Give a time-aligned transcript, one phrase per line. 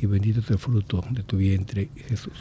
[0.00, 2.32] Y bendito es el fruto de tu vientre, Jesús.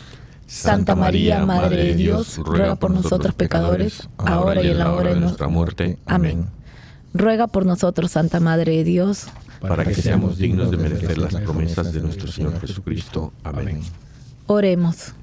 [0.45, 5.19] Santa María, Madre de Dios, ruega por nosotros pecadores, ahora y en la hora de
[5.19, 5.97] nuestra muerte.
[6.05, 6.45] Amén.
[7.13, 9.27] Ruega por nosotros, Santa Madre de Dios,
[9.59, 13.33] Para que seamos dignos de merecer las promesas de nuestro Señor Jesucristo.
[13.43, 13.81] Amén.
[14.45, 15.13] oremos.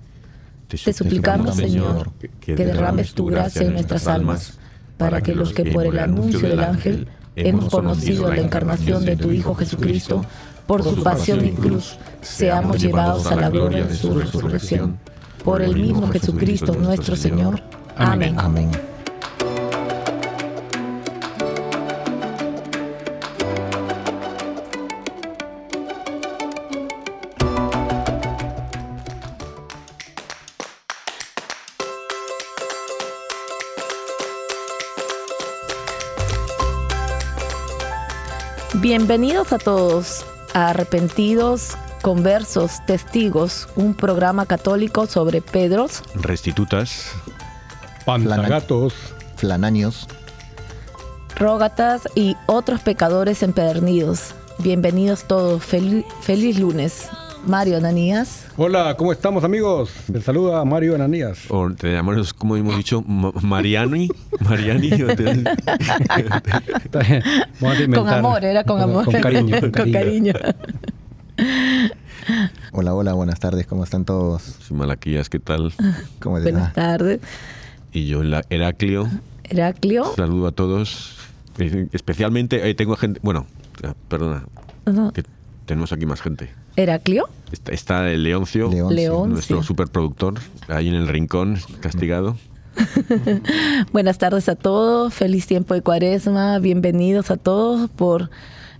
[0.68, 4.58] Te suplicamos, Señor, que derrames tu gracia en nuestras almas,
[4.98, 9.30] para que los que por el anuncio del ángel hemos conocido la encarnación de tu
[9.30, 10.24] Hijo Jesucristo,
[10.66, 14.98] por su pasión y cruz, seamos llevados a la gloria de su resurrección.
[15.44, 17.60] Por el mismo Jesucristo nuestro Señor.
[17.96, 18.34] Amén.
[18.38, 18.70] Amén.
[38.80, 47.10] Bienvenidos a todos Arrepentidos, Conversos, Testigos, un programa católico sobre Pedros, Restitutas,
[48.06, 48.94] Pantagatos.
[49.36, 50.06] Flananios,
[51.36, 54.34] rógatas y otros pecadores empedernidos.
[54.58, 55.60] Bienvenidos todos.
[55.62, 57.08] Fel- feliz lunes.
[57.46, 58.46] Mario Ananías.
[58.56, 59.90] Hola, ¿cómo estamos amigos?
[60.12, 61.38] Les saluda Mario Ananías.
[61.50, 64.08] o te llamamos, como hemos dicho, Ma- Mariani.
[64.40, 64.90] Mariani.
[67.60, 69.04] Vamos a Con amor, era con amor.
[69.04, 69.60] Con cariño.
[69.60, 70.32] Con Con cariño.
[72.72, 74.42] Hola, hola, buenas tardes, ¿cómo están todos?
[74.42, 75.72] Soy Malaquías, ¿qué tal?
[76.20, 77.20] ¿Cómo les Buenas tardes.
[77.92, 79.08] Y yo, la- Heraclio.
[79.44, 80.14] Heraclio.
[80.16, 81.16] Saludo a todos.
[81.58, 83.20] Eh, Especialmente, eh, tengo gente.
[83.22, 83.46] Bueno,
[84.08, 84.44] perdona,
[85.12, 85.24] que
[85.66, 86.50] tenemos aquí más gente.
[86.76, 87.28] Heraclio.
[87.52, 88.96] Está, está el Leoncio, Leoncio.
[88.96, 89.30] León.
[89.30, 90.34] nuestro superproductor,
[90.68, 92.36] ahí en el rincón, castigado.
[93.92, 95.14] Buenas tardes a todos.
[95.14, 96.58] Feliz tiempo de cuaresma.
[96.58, 98.30] Bienvenidos a todos por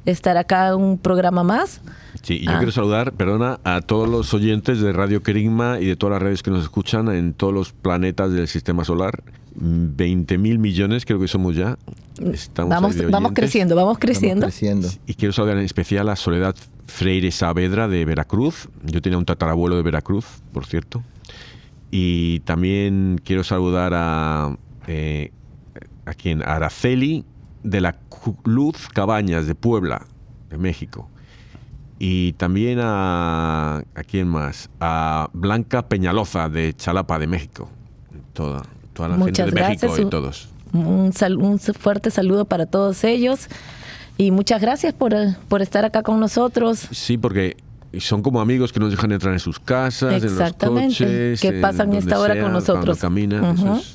[0.07, 1.81] estar acá en un programa más.
[2.23, 2.57] Sí, y yo Ah.
[2.59, 6.43] quiero saludar, perdona, a todos los oyentes de Radio Querigma y de todas las redes
[6.43, 9.23] que nos escuchan en todos los planetas del sistema solar.
[9.57, 11.79] 20 mil millones, creo que somos ya.
[12.33, 14.47] Estamos Vamos, vamos creciendo, vamos Estamos creciendo.
[14.47, 14.89] creciendo.
[15.07, 18.69] Y quiero saludar en especial a Soledad Freire Saavedra de Veracruz.
[18.85, 21.03] Yo tenía un tatarabuelo de Veracruz, por cierto.
[21.91, 24.57] Y también quiero saludar a,
[24.89, 25.31] eh,
[26.07, 27.25] a quien, a Araceli
[27.65, 27.97] de la
[28.45, 30.07] Luz Cabañas de Puebla,
[30.51, 31.09] de México.
[31.99, 37.69] Y también a, a quién más, a Blanca Peñaloza de Chalapa, de México.
[38.33, 40.07] Toda, toda la Muchas gente de México gracias.
[40.07, 40.49] y todos.
[40.73, 43.49] Un, sal- un fuerte saludo para todos ellos.
[44.17, 46.87] Y muchas gracias por, eh, por estar acá con nosotros.
[46.93, 47.57] Sí, porque
[47.99, 51.49] son como amigos que nos dejan entrar en sus casas, Exactamente, en los coches, que
[51.57, 52.99] en pasan donde esta hora con nosotros.
[52.99, 53.75] Caminan, Ujú.
[53.77, 53.95] es-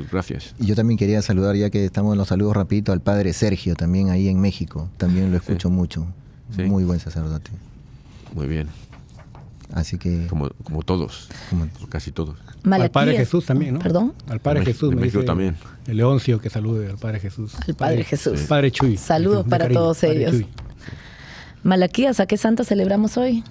[0.00, 0.54] pues gracias.
[0.58, 3.74] Y yo también quería saludar, ya que estamos en los saludos rapidito, al padre Sergio,
[3.76, 4.88] también ahí en México.
[4.96, 6.06] También lo escucho mucho.
[6.56, 6.62] Sí.
[6.62, 7.50] Muy buen sacerdote.
[8.34, 8.68] Muy bien,
[9.72, 10.26] Así que...
[10.26, 12.36] como, como todos, como- casi todos.
[12.68, 13.16] Al Padre.
[13.16, 13.80] Jesús también, ¿no?
[13.80, 14.12] Perdón.
[14.28, 14.90] Al Padre México- Jesús.
[14.94, 15.56] me México dice también.
[15.86, 17.54] El Leoncio que salude al Padre Jesús.
[17.66, 18.40] Al Padre Jesús.
[18.48, 18.96] Padre Chuy.
[18.96, 20.32] Saludos para cariño, todos Padre ellos.
[20.32, 20.46] Chuy.
[21.62, 23.44] Malaquías, ¿a qué santo celebramos hoy?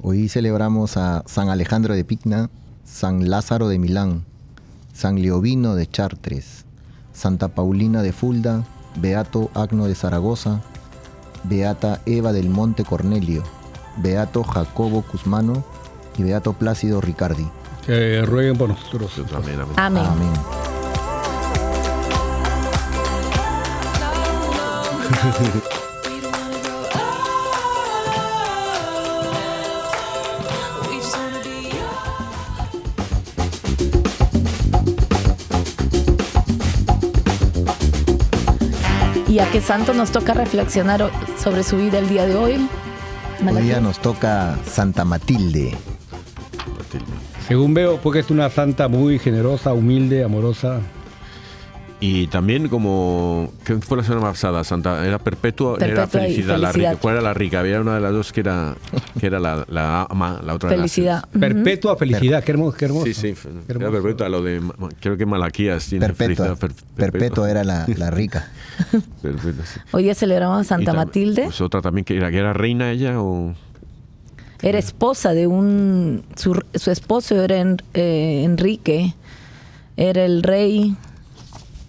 [0.00, 2.50] Hoy celebramos a San Alejandro de Pigna,
[2.84, 4.24] San Lázaro de Milán,
[4.92, 6.64] San Leovino de Chartres,
[7.12, 8.64] Santa Paulina de Fulda,
[8.96, 10.60] Beato Agno de Zaragoza,
[11.44, 13.42] Beata Eva del Monte Cornelio,
[13.96, 15.64] Beato Jacobo Cusmano
[16.18, 17.48] y Beato Plácido Ricardi.
[17.86, 19.12] Que rueguen por nosotros.
[19.34, 19.60] Amén.
[19.76, 20.04] Amén.
[20.06, 20.32] Amén.
[39.32, 41.10] ¿Y a qué santo nos toca reflexionar
[41.42, 42.52] sobre su vida el día de hoy?
[42.52, 42.68] Hoy
[43.42, 43.64] Malaquías.
[43.64, 45.74] día nos toca Santa Matilde.
[47.48, 50.80] Según veo, porque es una santa muy generosa, humilde, amorosa.
[52.04, 54.64] Y también como, ¿qué fue la semana pasada?
[54.64, 56.96] Santa, era perpetua, era felicidad, La rica.
[56.96, 57.60] ¿Cuál era la rica?
[57.60, 58.74] Había una de las dos que era,
[59.20, 61.24] que era la, la ama, la otra felicidad.
[61.28, 63.06] Perpetua felicidad, qué hermoso, qué hermoso.
[63.06, 63.34] Sí, sí,
[63.68, 64.60] era perpetua, lo de,
[64.98, 66.56] creo que Malaquías tiene perpetua,
[66.96, 67.48] perpetua.
[67.48, 68.50] era la, la rica.
[69.92, 71.44] Hoy ya celebramos a Santa Matilde.
[71.44, 73.54] Pues otra también, que era, que era reina ella o...
[74.60, 76.24] Era esposa de un...
[76.34, 76.60] Su,
[76.90, 77.60] esposo era
[77.94, 79.14] eh, Enrique,
[79.96, 80.96] era el rey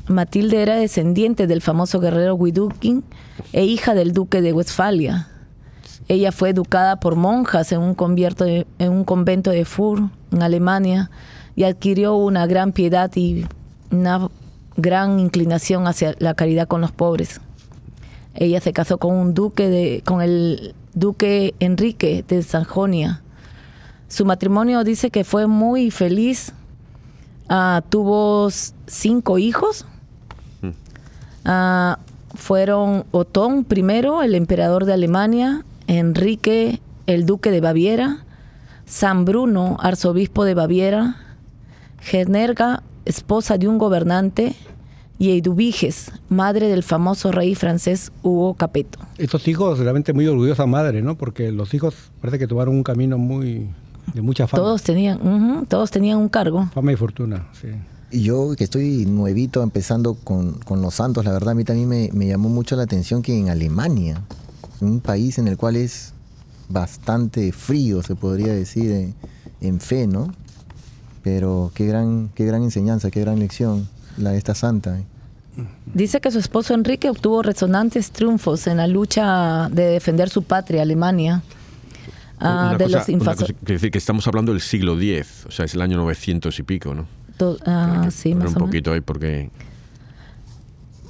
[0.08, 3.04] Matilde era descendiente del famoso guerrero Widukin
[3.54, 5.30] e hija del duque de Westfalia.
[6.10, 7.96] Ella fue educada por monjas en un,
[8.80, 11.10] en un convento de Fur, en Alemania,
[11.56, 13.46] y adquirió una gran piedad y
[13.92, 14.30] una
[14.76, 17.40] gran inclinación hacia la caridad con los pobres.
[18.36, 23.22] Ella se casó con un duque de, con el duque Enrique de Sajonia.
[24.10, 26.54] Su matrimonio dice que fue muy feliz.
[27.48, 28.50] Ah, tuvo
[28.88, 29.86] cinco hijos
[31.46, 32.00] Ah,
[32.36, 33.82] fueron Otón I,
[34.24, 38.26] el emperador de Alemania, Enrique, el duque de Baviera,
[38.86, 41.18] San Bruno, arzobispo de Baviera,
[42.00, 44.56] Generga, esposa de un gobernante,
[45.20, 49.00] y Eduviges, madre del famoso rey francés Hugo Capeto.
[49.18, 51.16] Estos hijos realmente muy orgullosa madre, ¿no?
[51.16, 53.70] Porque los hijos parece que tomaron un camino muy
[54.14, 54.64] de mucha fama.
[54.64, 56.68] Todos tenían, todos tenían un cargo.
[56.74, 57.70] Fama y fortuna, sí.
[58.14, 62.48] Yo que estoy nuevito empezando con, los santos, la verdad a mí también me, llamó
[62.48, 64.22] mucho la atención que en Alemania,
[64.82, 66.14] un país en el cual es
[66.70, 69.14] bastante frío, se podría decir,
[69.62, 70.32] en, fe, ¿no?
[71.24, 75.00] Pero qué gran, qué gran enseñanza, qué gran lección la de esta santa.
[75.94, 80.84] Dice que su esposo Enrique obtuvo resonantes triunfos en la lucha de defender su patria,
[80.84, 81.42] Alemania.
[82.40, 83.08] Uh, de los
[83.62, 86.94] decir que estamos hablando del siglo X, o sea, es el año 900 y pico,
[86.94, 87.08] ¿no?
[87.66, 89.50] Ah, sí, más un poquito ahí porque...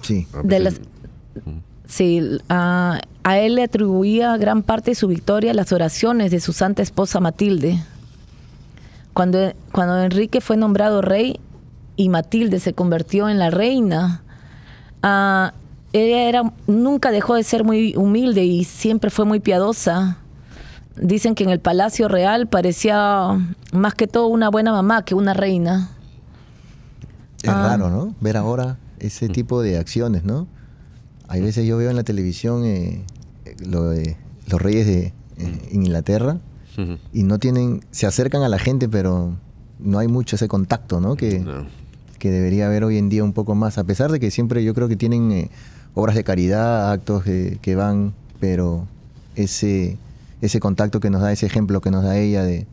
[0.02, 0.28] Sí.
[1.88, 6.82] sí, a, él le atribuía gran parte de su victoria las oraciones de su santa
[6.82, 7.82] esposa Matilde.
[9.14, 11.40] Cuando, cuando Enrique fue nombrado rey
[11.96, 14.24] y Matilde se convirtió en la reina,
[15.94, 20.18] ella era, nunca dejó de ser muy humilde y siempre fue muy piadosa.
[20.96, 23.40] Dicen que en el Palacio Real parecía
[23.72, 25.90] más que todo una buena mamá que una reina.
[27.44, 27.68] Es ah.
[27.68, 28.16] raro, ¿no?
[28.22, 29.32] Ver ahora ese mm.
[29.32, 30.48] tipo de acciones, ¿no?
[31.28, 33.04] Hay veces yo veo en la televisión eh,
[33.66, 34.18] lo de
[34.48, 36.40] los reyes de eh, Inglaterra
[37.12, 39.36] y no tienen, se acercan a la gente, pero
[39.78, 41.16] no hay mucho ese contacto, ¿no?
[41.16, 41.46] Que,
[42.18, 44.74] que debería haber hoy en día un poco más, a pesar de que siempre yo
[44.74, 45.52] creo que tienen eh,
[45.94, 48.88] obras de caridad, actos que van, pero
[49.36, 49.98] ese,
[50.42, 52.66] ese contacto que nos da, ese ejemplo que nos da ella de,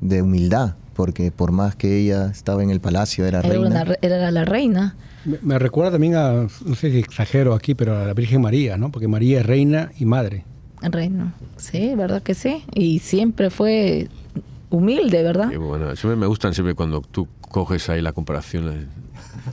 [0.00, 3.84] de humildad, porque por más que ella estaba en el palacio, era, reina.
[4.00, 4.96] era la reina.
[5.42, 6.32] Me, recuerda también a,
[6.64, 8.90] no sé si exagero aquí, pero a la Virgen María, ¿no?
[8.90, 10.44] Porque María es reina y madre.
[10.80, 12.64] Reina, sí, ¿verdad que sí?
[12.74, 14.08] Y siempre fue
[14.68, 15.52] humilde, ¿verdad?
[15.58, 18.88] bueno, siempre me gustan siempre cuando tú coges ahí la comparación.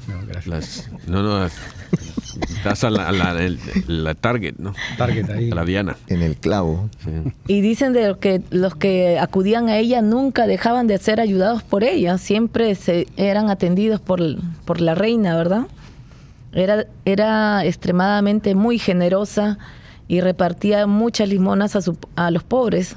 [0.07, 0.89] No, gracias.
[1.07, 1.47] no, no,
[2.41, 4.73] Estás a la, target, ¿no?
[4.97, 5.51] Target ahí.
[5.51, 5.97] A la diana.
[6.07, 6.89] En el clavo.
[7.47, 11.83] Y dicen de que los que acudían a ella nunca dejaban de ser ayudados por
[11.83, 14.21] ella, siempre se eran atendidos por,
[14.65, 15.67] por la reina, ¿verdad?
[16.53, 19.57] Era, era extremadamente muy generosa
[20.07, 22.95] y repartía muchas limonas a, su, a los pobres.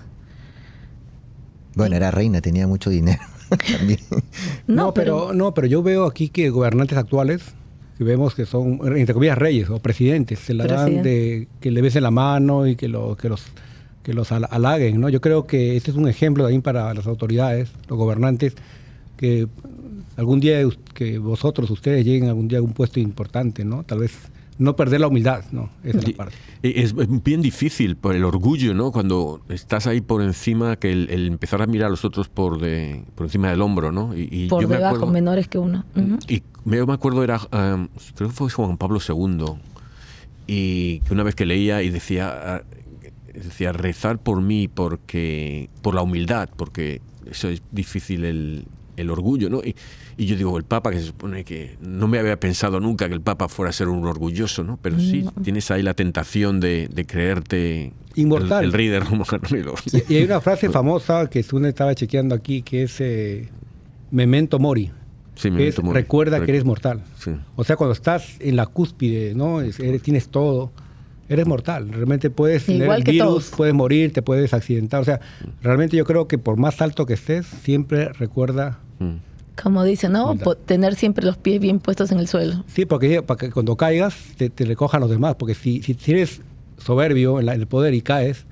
[1.75, 3.23] Bueno, era reina, tenía mucho dinero.
[4.67, 7.53] No, pero, no, pero yo veo aquí que gobernantes actuales
[8.03, 12.03] vemos que son, entre comillas, reyes o presidentes, se la dan de que le besen
[12.03, 13.45] la mano y que, lo, que los
[14.03, 15.09] que los halaguen, ¿no?
[15.09, 18.55] Yo creo que este es un ejemplo también para las autoridades, los gobernantes,
[19.17, 19.47] que
[20.17, 20.61] algún día
[20.95, 23.85] que vosotros, ustedes lleguen algún día a un puesto importante, ¿no?
[23.85, 24.13] Tal vez
[24.59, 25.71] no perder la humildad, ¿no?
[25.83, 26.37] Esa es la parte.
[26.63, 28.93] Es bien difícil por el orgullo, ¿no?
[28.93, 33.05] Cuando estás ahí por encima, que el, empezar a mirar a los otros por, de,
[33.15, 34.17] por encima del hombro, ¿no?
[34.17, 35.85] Y, por debajo, menores que uno.
[36.29, 39.45] Y yo me acuerdo, era, um, creo que fue Juan Pablo II,
[40.47, 42.63] y que una vez que leía y decía, ah,
[43.33, 48.65] decía rezar por mí porque por la humildad, porque eso es difícil el,
[49.03, 49.61] el orgullo, ¿no?
[49.63, 49.77] Y,
[50.17, 53.15] y, yo digo, el Papa, que se supone que no me había pensado nunca que
[53.15, 54.79] el Papa fuera a ser un orgulloso, ¿no?
[54.81, 58.65] Pero sí, tienes ahí la tentación de, de creerte inmortal.
[58.65, 59.25] El, rey de Roma.
[60.09, 63.49] Y, hay una frase famosa que tú estaba chequeando aquí, que es eh,
[64.11, 64.91] memento mori.
[65.35, 67.03] Sí, es, recuerda que eres mortal.
[67.57, 69.61] O sea, cuando estás en la cúspide, ¿no?
[70.03, 70.71] tienes todo,
[71.29, 71.89] eres mortal.
[71.91, 75.01] Realmente puedes tener el virus, puedes morir, te puedes accidentar.
[75.01, 75.21] O sea,
[75.63, 78.79] realmente yo creo que por más alto que estés, siempre recuerda.
[79.03, 79.33] Mm.
[79.61, 80.37] Como dice, ¿no?
[80.67, 82.65] Tener siempre los pies bien puestos en el suelo.
[82.69, 85.35] Sí, porque para que cuando caigas te, recojan los demás.
[85.37, 86.41] Porque si, si, eres
[86.79, 88.47] soberbio en, el poder y caes,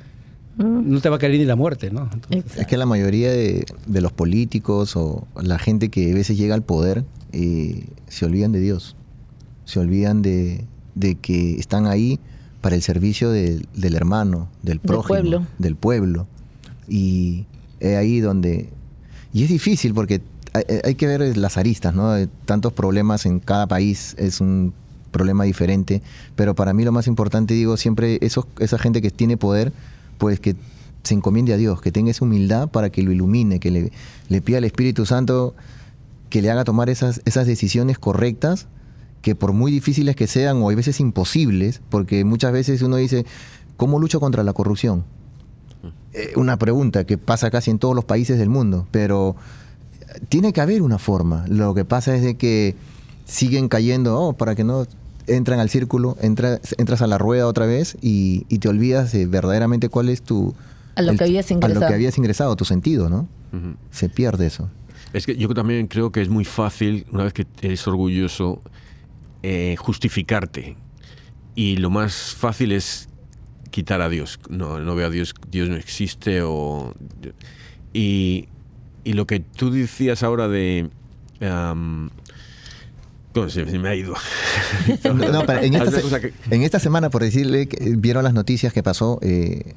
[0.58, 0.92] mm.
[0.92, 2.10] no te va a caer ni la muerte, ¿no?
[2.30, 6.62] es que la mayoría de, los políticos o la gente que a veces llega al
[6.62, 8.94] poder eh, se olvidan de Dios.
[9.64, 12.20] Se olvidan de, de que están ahí
[12.60, 16.26] para el servicio del hermano, del prójimo, del pueblo.
[16.88, 17.46] Y
[17.78, 18.68] es ahí donde...
[19.32, 20.20] Y es difícil porque
[20.52, 22.14] hay, que ver las aristas, ¿no?
[22.44, 24.72] Tantos problemas en cada país es un
[25.10, 26.02] problema diferente,
[26.36, 29.72] pero para mí lo más importante, digo, siempre esos, esa gente que tiene poder,
[30.18, 30.56] pues que
[31.02, 33.92] se encomiende a Dios, que tenga esa humildad para que lo ilumine, que le,
[34.28, 35.54] le pida al Espíritu Santo
[36.28, 38.68] que le haga tomar esas, esas decisiones correctas
[39.20, 43.26] que por muy difíciles que sean o hay veces imposibles, porque muchas veces uno dice,
[43.76, 45.04] ¿cómo lucho contra la corrupción?
[46.12, 49.36] Eh, una pregunta que pasa casi en todos los países del mundo, pero
[50.28, 51.44] tiene que haber una forma.
[51.48, 52.74] Lo que pasa es de que
[53.24, 54.86] siguen cayendo, oh, para que no
[55.26, 60.08] entran al círculo, entras a la rueda otra vez y, te olvidas de verdaderamente cuál
[60.08, 60.54] es tu...
[60.96, 61.78] A lo que habías ingresado.
[61.78, 63.28] A lo que habías ingresado, tu sentido, ¿no?
[63.90, 64.68] Se pierde eso.
[65.12, 68.62] Es que yo también creo que es muy fácil, una vez que eres orgulloso,
[69.42, 70.76] eh, justificarte.
[71.54, 73.08] Y lo más fácil es
[73.70, 74.38] quitar a Dios.
[74.48, 76.42] No, no veo a Dios, Dios no existe.
[76.42, 76.94] O,
[77.92, 78.48] y,
[79.04, 80.90] y lo que tú decías ahora de...
[81.40, 82.10] Um,
[83.48, 84.14] se, me ha ido.
[85.04, 89.74] en, esta, semana, por decirle, vieron las noticias que pasó eh,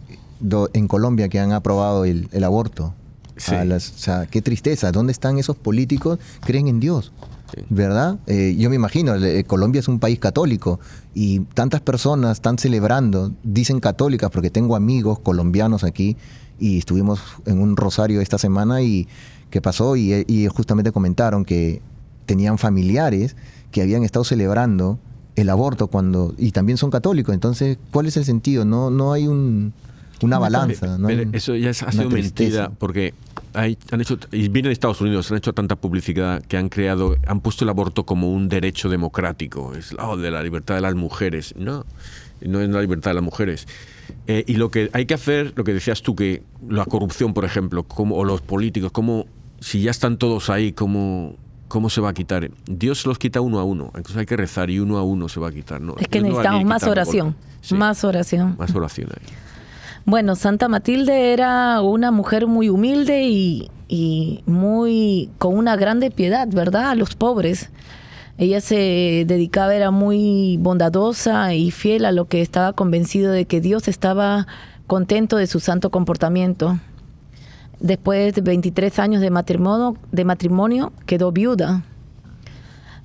[0.74, 2.96] en Colombia que han aprobado el, aborto.
[3.38, 4.92] o sea, qué tristeza.
[4.92, 6.20] ¿Dónde están esos políticos?
[6.42, 7.12] Creen en Dios.
[7.70, 8.18] ¿verdad?
[8.26, 10.80] Eh, yo me imagino, eh, Colombia es un país católico
[11.14, 16.18] y tantas personas están celebrando, dicen católicas, porque tengo amigos colombianos aquí
[16.60, 19.08] y estuvimos en un rosario esta semana y
[19.50, 21.82] que pasó y, y justamente comentaron que
[22.26, 23.36] tenían familiares
[23.72, 25.00] que habían estado celebrando
[25.36, 27.34] el aborto cuando y también son católicos.
[27.34, 28.66] Entonces, ¿cuál es el sentido?
[28.66, 29.74] No, no hay un
[30.24, 30.98] una balanza.
[30.98, 31.10] ¿no?
[31.10, 33.14] eso ya ha sido mentira, porque
[33.54, 37.16] hay, han hecho, y vienen de Estados Unidos, han hecho tanta publicidad que han creado,
[37.28, 40.96] han puesto el aborto como un derecho democrático, es oh, de la libertad de las
[40.96, 41.54] mujeres.
[41.58, 41.86] No,
[42.42, 43.68] no es la libertad de las mujeres.
[44.28, 47.46] Eh, y lo que hay que hacer, lo que decías tú, que la corrupción, por
[47.46, 49.26] ejemplo, como, o los políticos, como
[49.60, 51.36] si ya están todos ahí, como
[51.74, 52.52] ¿Cómo se va a quitar?
[52.68, 53.86] Dios los quita uno a uno.
[53.96, 55.82] Entonces hay que rezar y uno a uno se va a quitar.
[55.82, 57.36] No, es que necesitamos más oración.
[57.72, 58.56] Más oración.
[58.60, 59.26] Más oración ahí.
[60.06, 66.92] Bueno, Santa Matilde era una mujer muy humilde y, muy con una grande piedad, ¿verdad?
[66.92, 67.72] A los pobres.
[68.38, 73.62] Ella se dedicaba, era muy bondadosa y fiel a lo que estaba convencido de que
[73.62, 74.48] Dios estaba
[74.88, 76.80] contento de su santo comportamiento.
[77.80, 81.84] Después de 23 años de matrimonio, de matrimonio quedó viuda.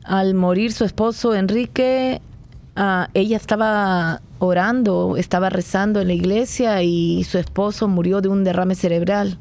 [0.05, 2.23] Al morir su esposo Enrique,
[2.81, 8.45] Ah, ella estaba orando, estaba rezando en la iglesia y su esposo murió de un
[8.45, 9.37] derrame cerebral.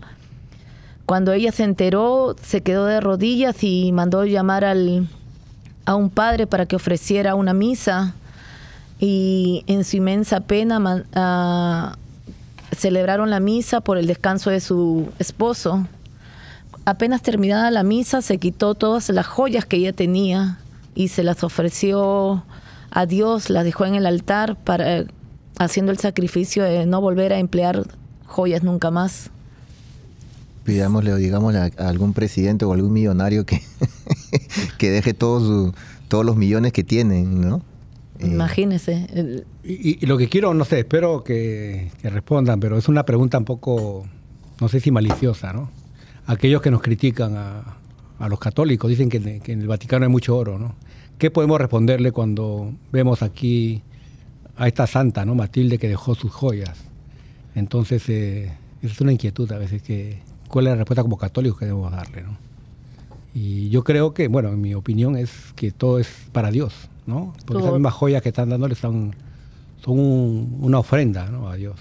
[1.05, 5.07] Cuando ella se enteró, se quedó de rodillas y mandó llamar al,
[5.87, 8.13] a un padre para que ofreciera una misa.
[8.99, 11.95] Y en su inmensa pena ah,
[12.75, 15.87] celebraron la misa por el descanso de su esposo.
[16.85, 20.59] Apenas terminada la misa, se quitó todas las joyas que ella tenía
[20.93, 22.43] y se las ofreció
[22.91, 25.05] a Dios, la dejó en el altar para
[25.57, 27.83] haciendo el sacrificio de no volver a emplear
[28.25, 29.31] joyas nunca más.
[30.67, 33.61] Pidámosle o digámosle a, algún presidente o algún millonario que,
[34.77, 35.73] que deje todos,
[36.09, 37.61] todos los millones que tienen, ¿no?
[38.19, 39.45] Eh, Imagínese.
[39.63, 44.05] Y, lo que quiero, no sé, espero que, respondan, pero es una pregunta un poco,
[44.59, 45.71] no sé si maliciosa, ¿no?
[46.25, 47.77] Aquellos que nos critican a,
[48.19, 50.75] a los católicos dicen que, que, en el Vaticano hay mucho oro, ¿no?
[51.17, 53.83] ¿Qué podemos responderle cuando vemos aquí
[54.57, 55.33] a esta santa, ¿no?
[55.33, 56.77] Matilde, que dejó sus joyas?
[57.55, 61.65] Entonces, eh, es una inquietud a veces que cuál es la respuesta como católicos que
[61.65, 62.37] debemos darle, ¿no?
[63.33, 66.73] Y yo creo que, bueno, en mi opinión es que todo es para Dios,
[67.05, 67.33] ¿no?
[67.45, 69.15] Porque esas mismas joyas que están dándole son,
[69.83, 69.99] son
[70.59, 71.47] una ofrenda, ¿no?
[71.49, 71.75] A Dios.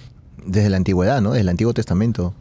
[0.45, 1.31] Desde la antigüedad, ¿no?
[1.31, 2.35] Desde el Antiguo Testamento.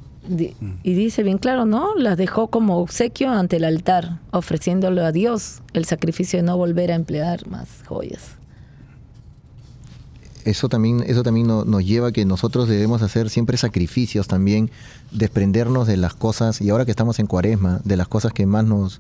[0.84, 1.96] Y dice bien claro, ¿no?
[1.96, 6.92] Las dejó como obsequio ante el altar, ofreciéndole a Dios el sacrificio de no volver
[6.92, 8.36] a emplear más joyas.
[10.46, 14.70] Eso también, eso también nos lleva a que nosotros debemos hacer siempre sacrificios también,
[15.12, 18.64] desprendernos de las cosas, y ahora que estamos en cuaresma, de las cosas que más
[18.64, 19.00] nos,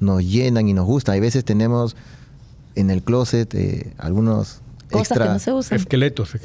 [0.00, 1.14] nos llenan y nos gustan.
[1.14, 1.94] Hay veces tenemos
[2.74, 5.78] en el closet eh, algunos cosas que no se usan.
[5.78, 6.36] Esqueletos,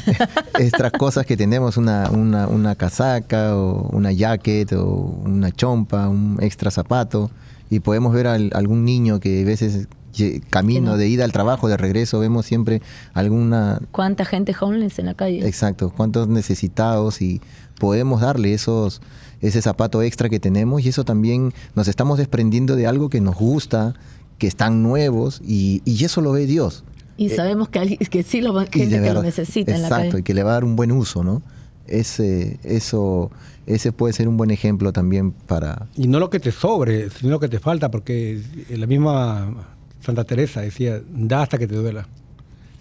[0.58, 6.38] extras cosas que tenemos, una, una, una, casaca o una jacket o una chompa, un
[6.40, 7.30] extra zapato.
[7.68, 9.88] Y podemos ver a algún niño que a veces
[10.50, 13.80] camino de ida al trabajo, de regreso, vemos siempre alguna...
[13.92, 15.46] ¿Cuánta gente homeless en la calle?
[15.46, 17.40] Exacto, cuántos necesitados y
[17.78, 19.00] podemos darle esos
[19.40, 23.36] ese zapato extra que tenemos y eso también nos estamos desprendiendo de algo que nos
[23.36, 23.94] gusta,
[24.38, 26.84] que están nuevos y, y eso lo ve Dios.
[27.16, 30.18] Y eh, sabemos que, que sí lo, gente que lo necesita en la calle.
[30.18, 31.42] y que le va a dar un buen uso, ¿no?
[31.86, 33.30] Ese, eso,
[33.66, 35.88] ese puede ser un buen ejemplo también para...
[35.96, 38.40] Y no lo que te sobre, sino lo que te falta, porque
[38.70, 42.06] la misma Santa Teresa decía, da hasta que te duela.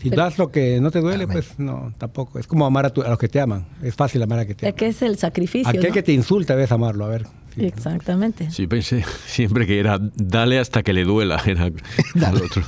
[0.01, 2.39] Si das lo que no te duele, pues no, tampoco.
[2.39, 3.65] Es como amar a, los que te aman.
[3.83, 4.73] Es fácil amar a que te aman.
[4.73, 5.69] Es que es el sacrificio.
[5.69, 7.27] Aquel que te insulta debes amarlo, a ver.
[7.57, 8.51] Exactamente.
[8.51, 11.41] Sí, pensé siempre que era dale hasta que le duela.
[11.45, 12.61] Era al otro.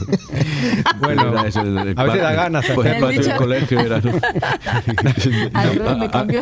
[0.99, 2.65] bueno, a veces da ganas.
[2.73, 4.01] Pues el patio colegio era.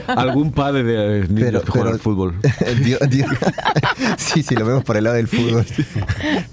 [0.07, 2.35] algún padre de niños pero, que juega al fútbol.
[4.17, 5.65] sí, sí, lo vemos por el lado del fútbol.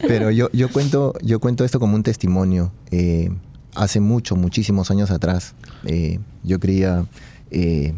[0.07, 2.73] Pero yo, yo, cuento, yo cuento esto como un testimonio.
[2.91, 3.31] Eh,
[3.77, 5.55] hace mucho, muchísimos años atrás,
[5.85, 7.07] eh, yo creía,
[7.51, 7.95] eh,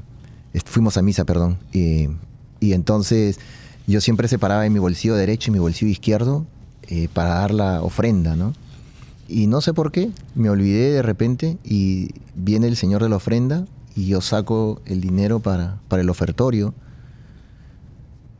[0.64, 3.38] fuimos a misa, perdón, y entonces
[3.88, 6.47] yo siempre separaba en mi bolsillo derecho y mi bolsillo izquierdo
[6.88, 8.52] eh, para dar la ofrenda, ¿no?
[9.28, 13.16] Y no sé por qué, me olvidé de repente y viene el señor de la
[13.16, 13.66] ofrenda
[13.97, 16.75] y yo saco el dinero para, para el ofertorio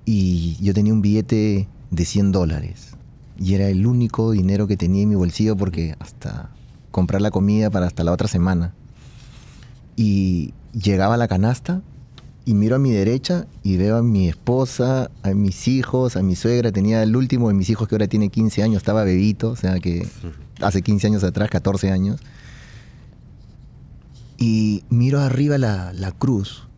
[0.04, 2.90] y yo tenía un billete de 100 dólares
[3.38, 6.50] y era el único dinero que tenía en mi bolsillo porque hasta
[6.90, 8.75] comprar la comida para hasta la otra semana.
[9.97, 11.83] Y llegaba a la canasta
[12.45, 16.35] y miro a mi derecha y veo a mi esposa, a mis hijos, a mi
[16.35, 16.73] suegra.
[16.73, 19.78] Tenía el último de mis hijos que ahora tiene 15 años, estaba bebito, o sea
[19.80, 20.09] que
[20.61, 22.21] hace 15 años atrás, 14 años.
[24.38, 26.68] Y miro arriba la, la cruz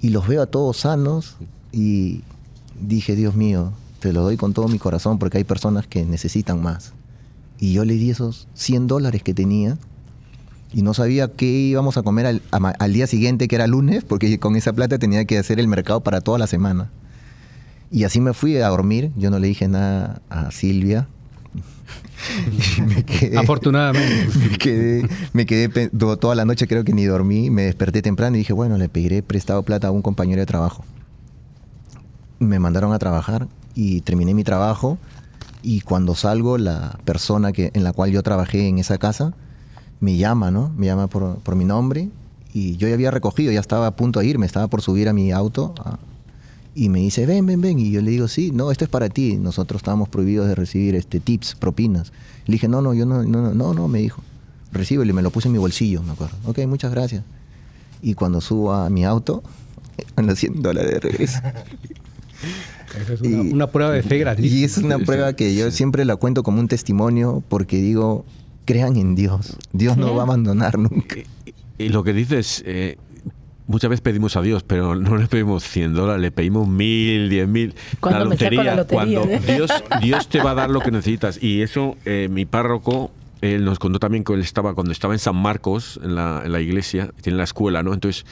[0.00, 1.36] y los veo a todos sanos
[1.72, 2.22] y
[2.80, 6.60] dije, Dios mío, te lo doy con todo mi corazón porque hay personas que necesitan
[6.62, 6.92] más.
[7.60, 9.76] Y yo le di esos 100 dólares que tenía
[10.72, 14.56] y no sabía qué íbamos a comer al, día siguiente, que era lunes, porque con
[14.56, 16.90] esa plata tenía que hacer el mercado para toda la semana.
[17.90, 19.10] Y así me fui a dormir.
[19.16, 21.08] Yo no le dije nada a Silvia.
[23.36, 24.28] Afortunadamente.
[24.38, 27.50] Me quedé, me quedé toda la noche, creo que ni dormí.
[27.50, 30.84] Me desperté temprano y dije, bueno, le pediré prestado plata a un compañero de trabajo.
[32.38, 34.98] Me mandaron a trabajar y terminé mi trabajo
[35.62, 39.34] y cuando salgo, la persona que, en la cual yo trabajé en esa casa
[40.00, 40.72] me llama, ¿no?
[40.76, 42.08] Me llama por, por mi nombre
[42.52, 45.12] y yo ya había recogido, ya estaba a punto de irme, estaba por subir a
[45.12, 45.98] mi auto ah,
[46.74, 47.78] y me dice, ven, ven, ven.
[47.78, 49.36] Y yo le digo, sí, no, esto es para ti.
[49.36, 52.12] Nosotros estábamos prohibidos de recibir este tips, propinas.
[52.46, 54.22] Le dije, no, no, yo no, no, no, no, me dijo.
[54.72, 56.36] Recíbelo y me lo puse en mi bolsillo, me acuerdo.
[56.44, 57.24] Ok, muchas gracias.
[58.02, 59.42] Y cuando subo a mi auto,
[60.16, 61.40] en los 100 dólares de regreso.
[62.98, 64.52] es una, prueba de fe gratis.
[64.52, 68.24] Y es una prueba que yo siempre la cuento como un testimonio porque digo,
[68.64, 69.56] crean en Dios.
[69.72, 71.16] Dios no va a abandonar nunca.
[71.78, 72.98] Y, lo que dices, eh,
[73.66, 77.48] muchas veces pedimos a Dios, pero no le pedimos 100 dólares, le pedimos mil, diez
[77.48, 77.74] mil.
[78.02, 81.42] La lotería, cuando Dios, Dios te va a dar lo que necesitas.
[81.42, 85.20] Y eso, eh, mi párroco, él nos contó también que él estaba, cuando estaba en
[85.20, 87.94] San Marcos, en la, en la iglesia, tiene la escuela, ¿no?
[87.94, 88.26] Entonces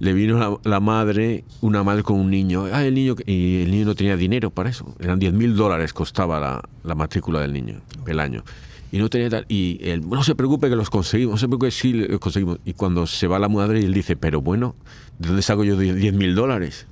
[0.00, 3.86] le vino la, madre, una madre con un niño, ah, el niño, y el niño
[3.86, 4.94] no tenía dinero para eso.
[5.00, 8.44] Eran 10 mil dólares costaba la, la, matrícula del niño el año.
[8.90, 11.70] Y no tenía tal, y él, no se preocupe que los conseguimos, no se preocupe,
[11.70, 12.58] sí, los conseguimos.
[12.64, 14.76] Y cuando se va la madre, él dice, pero bueno,
[15.18, 16.86] ¿de dónde saco yo 10 mil dólares?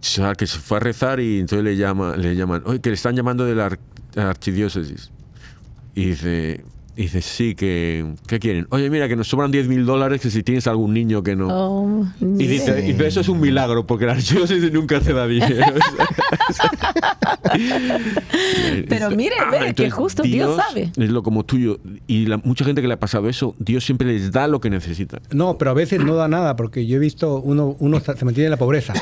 [0.00, 2.90] O sea, que se fue a rezar y entonces le, llama, le llaman, oye, que
[2.90, 3.76] le están llamando de la
[4.16, 5.10] archidiócesis.
[5.94, 6.64] Y dice,
[7.02, 8.66] dice, sí, que ¿qué quieren?
[8.70, 11.48] Oye, mira, que nos sobran 10 mil dólares, que si tienes algún niño que no...
[11.50, 15.64] Oh, y dice, y eso es un milagro, porque la archidiócesis nunca te da dinero.
[18.88, 20.90] Pero mire, ah, que justo Dios, sabe.
[20.96, 21.80] Es lo como tuyo.
[22.06, 24.70] Y la, mucha gente que le ha pasado eso, Dios siempre les da lo que
[24.70, 25.20] necesita.
[25.30, 28.46] No, pero a veces no da nada, porque yo he visto uno, uno se mantiene
[28.46, 28.94] en la pobreza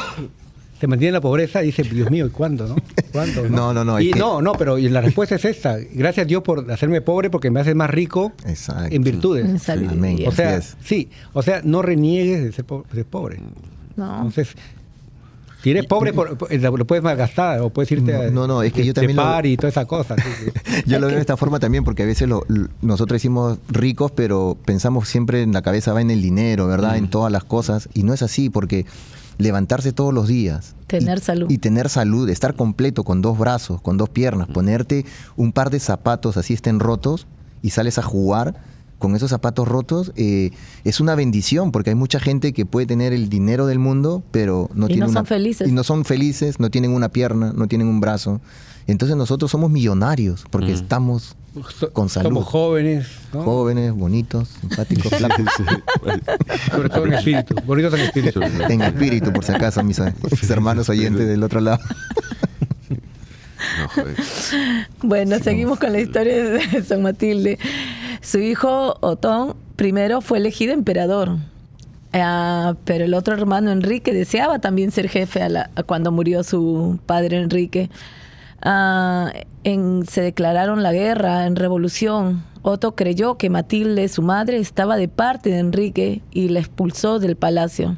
[0.82, 2.74] se mantiene en la pobreza y dice, Dios mío, ¿y cuándo, no?
[3.12, 3.72] ¿Cuándo, no?
[3.72, 5.78] no, no, Y no, no, pero y la respuesta es esta.
[5.78, 8.32] Gracias a Dios por hacerme pobre porque me hace más rico
[8.90, 9.68] en virtudes.
[9.68, 10.24] Amén.
[10.26, 13.38] O sea, sí, o sea, no reniegues de ser pobre.
[13.94, 14.16] No.
[14.16, 14.56] Entonces,
[15.62, 18.92] si eres pobre, lo puedes malgastar o puedes irte a no, no, es que yo
[18.92, 20.16] también lo, y toda esa cosa.
[20.86, 22.28] yo lo veo de esta forma también porque a veces
[22.80, 26.96] nosotros decimos ricos, pero pensamos siempre en la cabeza va en el dinero, ¿verdad?
[26.96, 28.84] En todas las cosas y no es así porque
[29.42, 30.74] levantarse todos los días.
[30.86, 31.50] Tener salud.
[31.50, 35.04] Y tener salud, estar completo con dos brazos, con dos piernas, ponerte
[35.36, 37.26] un par de zapatos así estén rotos
[37.62, 38.71] y sales a jugar
[39.02, 40.52] con esos zapatos rotos, eh,
[40.84, 44.70] es una bendición, porque hay mucha gente que puede tener el dinero del mundo, pero
[44.74, 45.68] no, y no son felices.
[45.68, 48.40] Y no son felices, no tienen una pierna, no tienen un brazo.
[48.86, 50.74] Entonces nosotros somos millonarios, porque mm.
[50.74, 51.34] estamos
[51.92, 52.28] con salud.
[52.28, 53.08] Somos jóvenes.
[53.32, 55.46] Jóvenes, bonitos, simpáticos, flacos.
[56.70, 57.56] Sobre todo en espíritu.
[57.66, 58.40] Bonitos en espíritu.
[58.40, 61.80] En espíritu, por si acaso, mis, mis hermanos oyentes del otro lado.
[65.02, 67.58] bueno, seguimos con la historia de San Matilde.
[68.22, 71.38] Su hijo Otón primero fue elegido emperador,
[72.12, 75.40] ah, pero el otro hermano Enrique deseaba también ser jefe
[75.86, 77.90] cuando murió su padre Enrique.
[78.62, 79.32] Ah,
[79.64, 82.44] se declararon la guerra en revolución.
[82.62, 87.34] Otto creyó que Matilde, su madre, estaba de parte de Enrique y la expulsó del
[87.34, 87.96] palacio.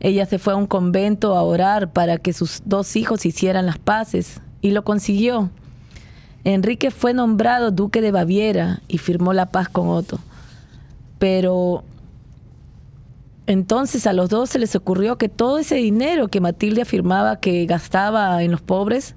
[0.00, 3.76] Ella se fue a un convento a orar para que sus dos hijos hicieran las
[3.76, 5.50] paces y lo consiguió.
[6.44, 10.18] Enrique fue nombrado duque de Baviera y firmó la paz con Otto.
[11.18, 11.84] Pero
[13.46, 17.66] entonces a los dos se les ocurrió que todo ese dinero que Matilde afirmaba que
[17.66, 19.14] gastaba en los pobres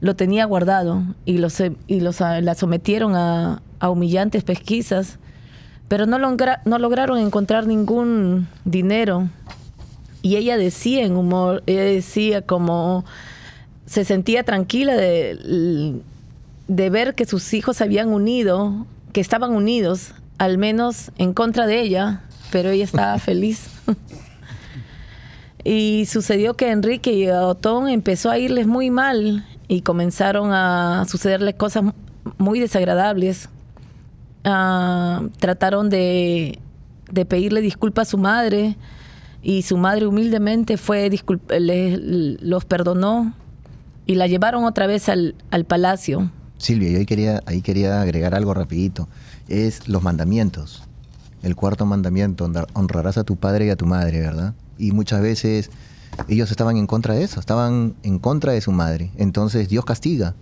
[0.00, 5.18] lo tenía guardado y, los, y los, la sometieron a, humillantes pesquisas,
[5.86, 9.28] pero no, no lograron encontrar ningún dinero.
[10.22, 13.04] Y ella decía en humor, ella decía como
[13.86, 16.00] se sentía tranquila de,
[16.68, 21.66] de ver que sus hijos se habían unido, que estaban unidos, al menos en contra
[21.66, 23.68] de ella, pero ella estaba feliz.
[25.64, 31.54] y sucedió que Enrique y Otón empezó a irles muy mal y comenzaron a sucederles
[31.54, 31.84] cosas
[32.38, 33.48] muy desagradables.
[34.44, 36.60] Ah, trataron de,
[37.10, 38.76] de, pedirle disculpas a su madre
[39.42, 41.10] y su madre humildemente fue
[42.40, 43.32] los perdonó
[44.06, 46.30] y la llevaron otra vez al, al palacio.
[46.58, 49.08] Silvia, yo ahí quería, ahí quería agregar algo rapidito.
[49.48, 50.82] Es los mandamientos.
[51.42, 54.54] El cuarto mandamiento, honrarás a tu padre y a tu madre, ¿verdad?
[54.78, 55.70] Y muchas veces
[56.28, 59.10] ellos estaban en contra de eso, estaban en contra de su madre.
[59.16, 60.34] Entonces Dios castiga.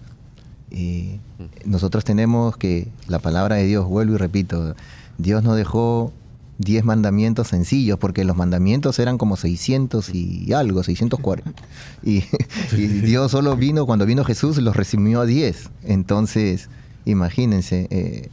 [0.71, 1.21] Y
[1.65, 4.75] nosotros tenemos que, la palabra de Dios, vuelvo y repito,
[5.19, 6.13] Dios no dejó
[6.59, 11.63] diez mandamientos sencillos, porque los mandamientos eran como 600 y algo, 640.
[12.03, 12.25] Y,
[12.73, 15.71] y Dios solo vino, cuando vino Jesús, los resumió a 10.
[15.85, 16.69] Entonces,
[17.05, 18.29] imagínense, eh,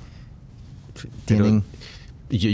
[1.26, 1.64] tienen...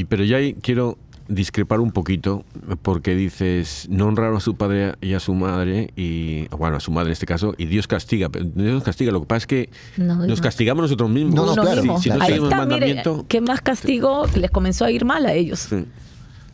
[0.10, 2.44] pero ya quiero discrepar un poquito
[2.82, 6.92] porque dices no honraron a su padre y a su madre y bueno a su
[6.92, 9.12] madre en este caso y Dios castiga Dios castiga.
[9.12, 11.36] Lo que pasa es que nos castigamos nosotros mismos.
[11.36, 11.82] No, no, claro.
[12.00, 15.70] si, no seguimos mandamiento ¿qué más castigo les comenzó a ir mal a ellos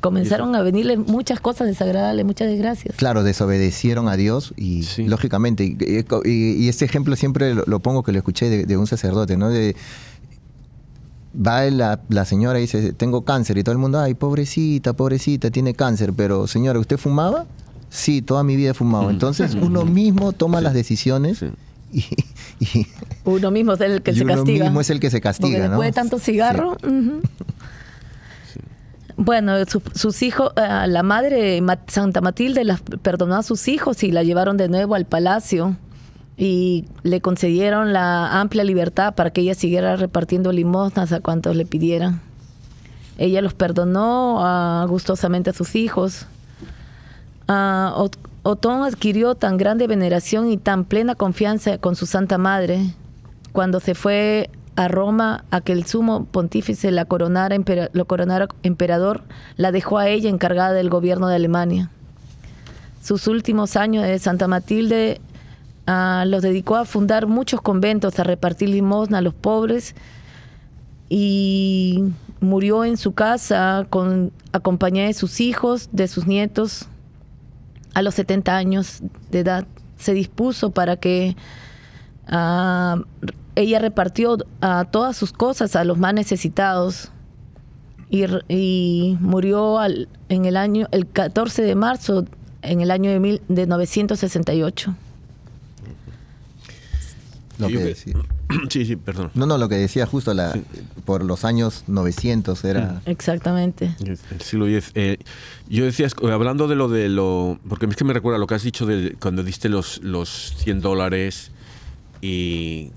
[0.04, 2.96] comenzaron a venirle muchas cosas desagradables muchas desgracias.
[2.98, 8.50] Claro desobedecieron a Dios y lógicamente y, este ejemplo siempre lo, pongo que lo escuché
[8.50, 9.76] de, de un sacerdote no de
[11.36, 15.50] va la, la, señora y dice, tengo cáncer, y todo el mundo, ay, pobrecita, pobrecita,
[15.52, 17.46] tiene cáncer, pero señora, ¿usted fumaba?
[17.90, 19.10] Sí, toda mi vida he fumado.
[19.10, 21.46] Entonces uno mismo toma las decisiones
[21.92, 22.88] y,
[23.24, 24.56] Uno mismo es el que se castiga.
[24.56, 26.78] Uno mismo es el que se castiga, Porque después de tanto cigarro...
[29.16, 29.54] Bueno,
[29.94, 34.58] sus hijos, eh, la madre Santa Matilde las perdonó a sus hijos y la llevaron
[34.58, 35.78] de nuevo al palacio
[36.38, 41.66] y le concedieron la amplia libertad para que ella siguiera repartiendo limosnas a cuantos le
[41.66, 42.22] pidieran.
[43.18, 46.26] Ella los perdonó uh, gustosamente a sus hijos.
[47.48, 48.10] Uh,
[48.42, 52.94] Otón adquirió tan grande veneración y tan plena confianza con su Santa Madre
[53.52, 57.56] cuando se fue a Roma a que el sumo pontífice la coronara,
[57.94, 59.22] lo coronara emperador,
[59.56, 61.92] la dejó a ella encargada del gobierno de Alemania.
[63.02, 65.22] Sus últimos años de Santa Matilde
[65.86, 69.96] Ah, los dedicó a fundar muchos conventos, a repartir limosna a los pobres
[71.10, 72.06] y
[72.40, 76.88] murió en su casa con acompañada de sus hijos, de sus nietos.
[77.94, 79.66] A los 70 años de edad
[79.98, 81.36] se dispuso para que
[82.28, 83.02] ah,
[83.56, 84.38] ella repartió
[84.90, 87.12] todas sus cosas a los más necesitados
[88.10, 92.26] y, murió en el año el 14 de marzo
[92.62, 94.96] en el año de, mil, de 968.
[97.60, 98.14] Lo que decía.
[98.70, 99.32] Sí, sí, perdón.
[99.34, 100.56] No, no, lo que decía justo la,
[101.06, 103.02] por los años 900 era...
[103.08, 103.96] Exactamente.
[104.06, 104.92] El siglo X.
[104.94, 105.18] Eh,
[105.68, 107.60] yo decía, hablando de lo de lo...
[107.68, 110.82] Porque es que me recuerda lo que has dicho de cuando diste los, los 100
[110.82, 111.52] dólares
[112.22, 112.92] y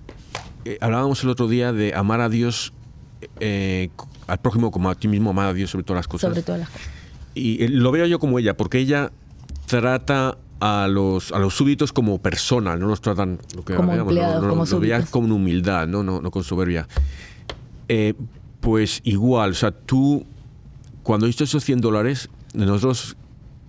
[0.66, 2.73] eh, hablábamos el otro día de amar a Dios
[3.40, 3.88] eh,
[4.27, 6.31] al prójimo como a ti mismo, amar a Dios sobre todas las cosas.
[6.31, 6.88] Sobre todas las cosas.
[7.35, 9.11] Y lo veo yo como ella, porque ella
[9.66, 14.47] trata a los, a los súbditos como personas, no los tratan lo que como empleados,
[14.47, 16.88] como lo con humildad, no, no, no con soberbia.
[17.88, 18.14] Eh,
[18.61, 20.27] Pues igual, o sea, tú,
[21.03, 23.16] cuando visto esos 100 dólares, nosotros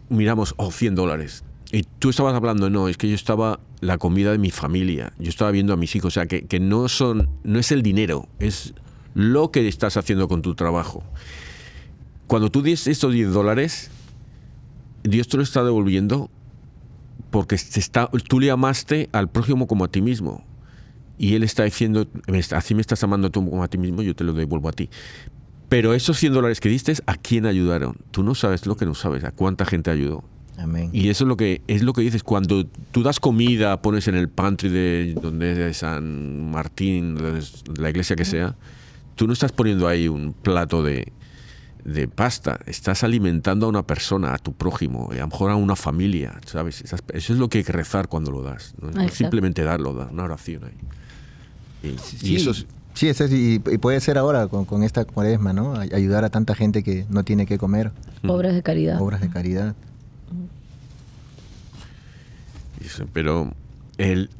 [0.09, 1.43] miramos, oh, 100 dólares.
[1.71, 5.29] Y tú estabas hablando, no, es que yo estaba la comida de mi familia, yo
[5.29, 8.27] estaba viendo a mis hijos, o sea, que, que no, son, no es el dinero,
[8.39, 8.73] es
[9.13, 11.03] lo que estás haciendo con tu trabajo.
[12.25, 13.91] Cuando tú dices estos 10 dólares,
[15.03, 16.29] Dios te lo está devolviendo
[17.29, 20.45] porque está, tú le amaste al prójimo como a ti mismo.
[21.17, 22.07] Y Él está diciendo,
[22.51, 24.89] así me estás amando tú como a ti mismo, yo te lo devuelvo a ti.
[25.69, 27.97] Pero esos 100 dólares que diste, ¿a quién ayudaron?
[28.11, 30.23] Tú no sabes lo que no sabes, a cuánta gente ayudó.
[30.57, 30.89] Amén.
[30.93, 34.15] Y eso es lo que es lo que dices cuando tú das comida, pones en
[34.15, 37.43] el pantry de donde de San Martín, de
[37.77, 38.55] la iglesia que sea,
[39.15, 41.11] tú no estás poniendo ahí un plato de,
[41.87, 45.77] de pasta, estás alimentando a una persona, a tu prójimo, a lo mejor a una
[45.77, 46.81] familia, ¿sabes?
[46.81, 47.01] Eso
[47.33, 50.65] es lo que hay que rezar cuando lo das, no, simplemente darlo, dar una oración
[50.65, 51.91] ahí.
[52.21, 52.53] Y, eso
[52.93, 55.75] Sí, y, puede ser ahora con, esta cuaresma, ¿no?
[55.75, 57.91] Ayudar a tanta gente que no tiene que comer.
[58.25, 58.99] Obras de caridad.
[58.99, 59.75] Obras de caridad.
[63.13, 63.53] Pero
[63.99, 64.31] el,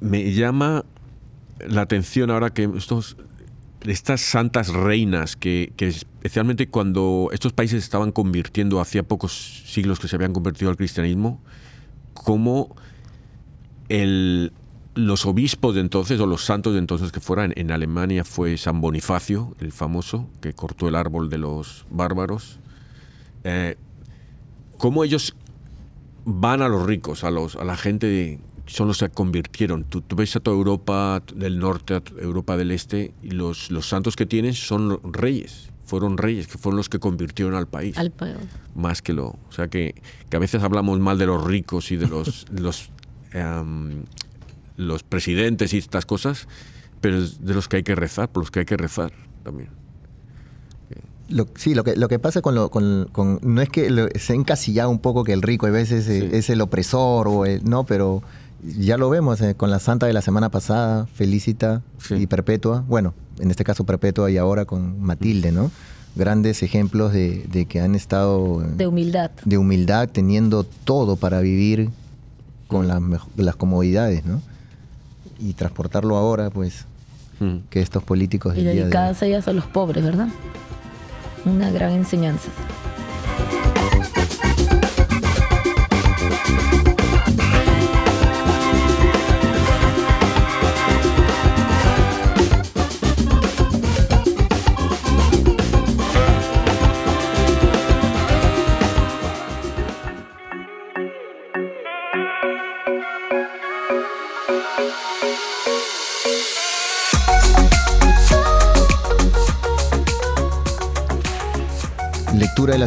[0.00, 0.84] me llama
[1.68, 3.16] la atención ahora que estos
[3.86, 10.16] estas santas reinas que, especialmente cuando estos países estaban convirtiendo hacía pocos siglos que se
[10.16, 11.40] habían convertido al cristianismo,
[12.14, 12.74] como
[13.88, 14.52] el,
[14.94, 18.80] los obispos de entonces o los santos de entonces que fueran en Alemania fue San
[18.80, 22.58] Bonifacio, el famoso, que cortó el árbol de los bárbaros.
[23.44, 23.76] Eh,
[24.78, 25.36] cómo ellos
[26.24, 29.84] van a los ricos, a, los, a la gente son los que se convirtieron.
[29.84, 34.16] Tú, ves a toda Europa del norte, a Europa del este, y los, los santos
[34.16, 35.70] que tienen son reyes.
[35.84, 37.96] Fueron reyes, que fueron los que convirtieron al país.
[37.96, 38.34] Al país.
[38.74, 39.26] Más que lo.
[39.26, 39.94] O sea, que,
[40.28, 42.90] que, a veces hablamos mal de los ricos y de los, los,
[43.32, 44.02] em,
[44.76, 46.48] los presidentes y estas cosas,
[47.00, 49.12] pero es de los que hay que rezar, por los que hay que rezar
[49.44, 49.68] también.
[51.54, 54.90] sí, lo que, lo que pasa con, lo, con, no es que se ha encasillado
[54.90, 58.24] un poco que el rico a veces es el opresor o el, no, pero
[58.78, 62.84] ya lo vemos eh, con la santa de la semana pasada, Felicita y Perpetua.
[62.86, 65.70] Bueno, en este caso Perpetua y ahora con Matilde, ¿no?
[66.14, 68.60] Grandes ejemplos de, que han estado...
[68.60, 69.30] De humildad.
[69.44, 71.90] De humildad, teniendo todo para vivir
[72.68, 73.02] con las,
[73.36, 74.40] las comodidades, ¿no?
[75.38, 76.86] Y transportarlo ahora, pues,
[77.40, 77.68] mm.
[77.68, 78.56] que estos políticos...
[78.56, 79.28] Y dedicadas de...
[79.28, 80.28] ellas a los pobres, ¿verdad?
[81.44, 82.48] Una gran enseñanza.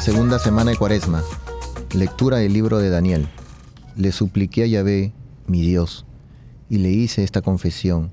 [0.02, 1.22] Segunda semana de Cuaresma.
[1.94, 3.28] Lectura del libro de Daniel.
[3.98, 5.12] Le supliqué a Yahvé,
[5.48, 6.06] mi Dios,
[6.70, 8.12] y le hice esta confesión.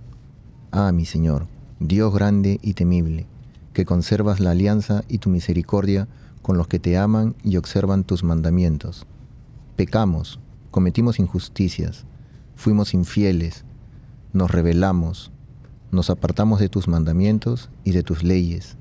[0.72, 1.46] Ah, mi Señor,
[1.78, 3.26] Dios grande y temible,
[3.72, 6.08] que conservas la alianza y tu misericordia
[6.42, 9.06] con los que te aman y observan tus mandamientos.
[9.76, 10.40] Pecamos,
[10.72, 12.04] cometimos injusticias,
[12.56, 13.64] fuimos infieles,
[14.32, 15.30] nos rebelamos,
[15.92, 18.76] nos apartamos de tus mandamientos y de tus leyes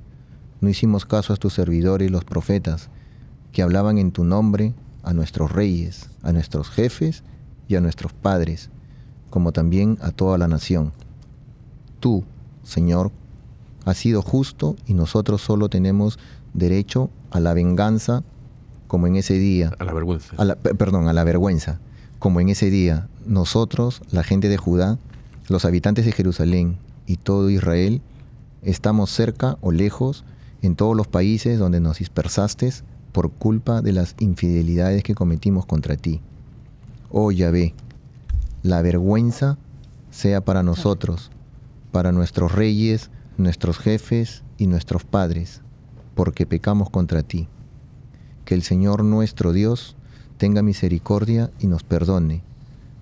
[0.61, 2.89] no hicimos caso a tus servidores los profetas,
[3.55, 7.23] que hablaban en tu nombre a nuestros reyes, a nuestros jefes
[7.69, 8.69] y a nuestros padres,
[9.29, 10.91] como también a toda la nación.
[12.01, 12.25] Tú,
[12.63, 13.13] Señor,
[13.85, 16.19] has sido justo y nosotros solo tenemos
[16.53, 18.23] derecho a la venganza
[18.87, 19.71] como en ese día.
[19.79, 20.35] A la vergüenza.
[20.77, 21.79] perdón, a la vergüenza.
[22.19, 24.99] Como en ese día, nosotros, la gente de Judá,
[25.47, 28.01] los habitantes de Jerusalén y todo Israel,
[28.63, 30.25] estamos cerca o lejos
[30.61, 32.73] en todos los países donde nos dispersaste
[33.15, 36.19] por culpa de las infidelidades que cometimos contra ti.
[37.09, 37.73] Oh Yahvé,
[38.61, 39.57] la vergüenza
[40.11, 41.31] sea para nosotros,
[41.93, 45.61] para nuestros reyes, nuestros jefes y nuestros padres,
[46.13, 47.47] porque pecamos contra ti.
[48.43, 49.95] Que el Señor nuestro Dios
[50.37, 52.43] tenga misericordia y nos perdone,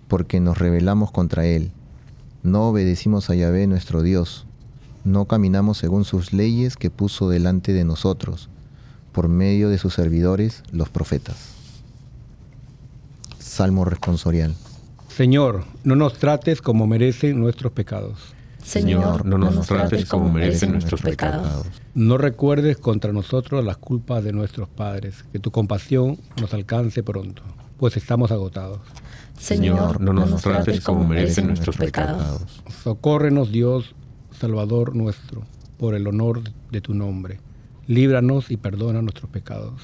[0.07, 1.71] porque nos rebelamos contra Él.
[2.43, 4.45] No obedecimos a Yahvé nuestro Dios,
[5.05, 8.51] no caminamos según sus leyes que puso delante de nosotros,
[9.13, 11.53] por medio de sus servidores, los profetas.
[13.39, 14.55] Salmo responsorial.
[15.07, 18.33] Señor, no nos trates como merecen nuestros pecados.
[18.63, 21.67] Señor, no nos, trates como merecen nuestros pecados.
[21.93, 27.43] No recuerdes contra nosotros las culpas de nuestros padres, que tu compasión nos alcance pronto,
[27.77, 28.79] pues estamos agotados.
[29.37, 32.41] Señor, no nos, trates como merecen nuestros pecados.
[32.83, 33.93] Socórrenos, Dios,
[34.39, 35.43] Salvador nuestro,
[35.77, 37.39] por el honor de tu nombre.
[37.87, 39.81] Líbranos y perdona nuestros pecados,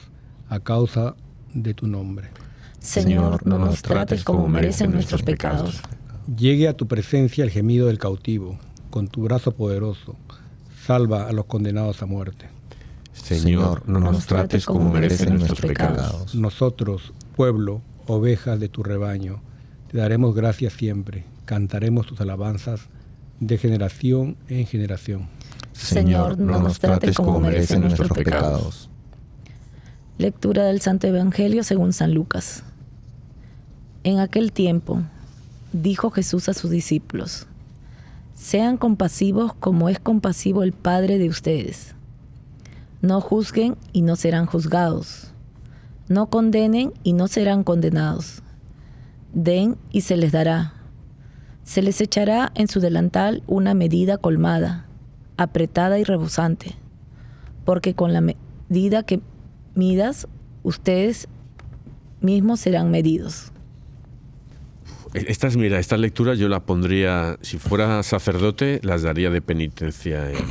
[0.48, 1.16] a causa
[1.54, 2.30] de tu nombre.
[2.80, 5.82] Señor, no nos trates como merecen nuestros pecados.
[6.38, 8.58] Llegue a tu presencia el gemido del cautivo,
[8.90, 10.16] con tu brazo poderoso.
[10.86, 12.48] Salva a los condenados a muerte.
[13.12, 16.36] Señor, no nos trates como merecen nuestros pecados.
[16.36, 19.42] Nosotros, pueblo, ovejas de tu rebaño,
[19.92, 21.26] te daremos gracias siempre.
[21.46, 22.90] Cantaremos tus alabanzas
[23.40, 25.28] de generación en generación.
[25.80, 28.90] Señor, no nos trates como merecen nuestros pecados.
[30.18, 32.64] Lectura del Santo Evangelio según San Lucas.
[34.04, 35.02] En aquel tiempo,
[35.72, 37.48] dijo Jesús a sus discípulos,
[38.34, 41.96] sean compasivos como es compasivo el Padre de ustedes.
[43.02, 45.32] No juzguen y no serán juzgados.
[46.10, 48.44] No condenen y no serán condenados.
[49.34, 50.74] Den y se les dará.
[51.64, 54.89] Se les echará en su delantal una medida colmada,
[55.40, 56.76] apretada y rebosante,
[57.64, 59.22] porque con la medida que
[59.74, 60.28] midas,
[60.64, 61.30] ustedes
[62.20, 63.54] mismos serán medidos.
[65.14, 70.46] Estas, mira, estas lecturas yo las pondría, si fuera sacerdote, las daría de penitencia en,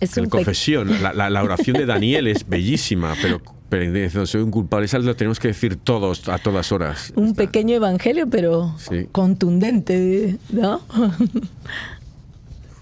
[0.00, 1.02] en confesión.
[1.02, 4.86] La, la, oración de Daniel es bellísima, pero, pero soy un culpable.
[4.86, 7.12] Esa la tenemos que decir todos, a todas horas.
[7.16, 8.76] Un pequeño evangelio, pero
[9.10, 10.80] contundente, ¿no?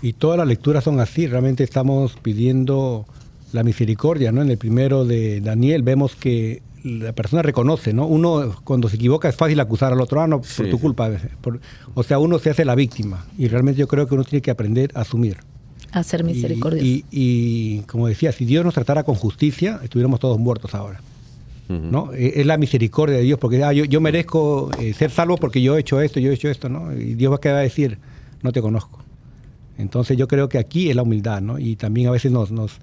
[0.02, 1.26] y todas las lecturas son así.
[1.26, 3.06] Realmente estamos pidiendo
[3.52, 4.42] la misericordia, ¿no?
[4.42, 8.06] En el primero de Daniel vemos que la persona reconoce, ¿no?
[8.06, 11.10] Uno cuando se equivoca es fácil acusar al otro, ah, no, por tu culpa.
[11.94, 14.50] o sea, uno se hace la víctima y realmente yo creo que uno tiene que
[14.50, 15.38] aprender a asumir.
[15.90, 16.82] A ser misericordia.
[16.82, 21.00] Y, como decía, si Dios nos tratara con justicia, estuviéramos todos muertos ahora.
[21.68, 22.14] ¿no?
[22.14, 25.76] E, es la misericordia de Dios, porque ah, yo, merezco eh, ser salvo porque yo
[25.76, 26.94] he hecho esto, yo he hecho esto, ¿no?
[26.94, 27.98] Y Dios va a quedar a decir,
[28.42, 29.04] no te conozco.
[29.78, 31.58] Entonces yo creo que aquí es la humildad, ¿no?
[31.58, 32.78] Y también a veces nos, nos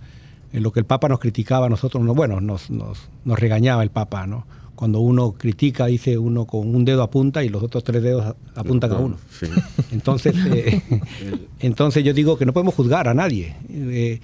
[0.53, 3.89] en lo que el Papa nos criticaba a nosotros, bueno, nos, nos, nos, regañaba el
[3.89, 4.45] Papa, ¿no?
[4.75, 8.91] Cuando uno critica, dice uno con un dedo apunta y los otros tres dedos apuntan
[8.93, 9.17] a uno.
[9.91, 10.81] Entonces, eh,
[11.59, 13.55] entonces yo digo que no podemos juzgar a nadie.
[13.69, 14.19] Eh,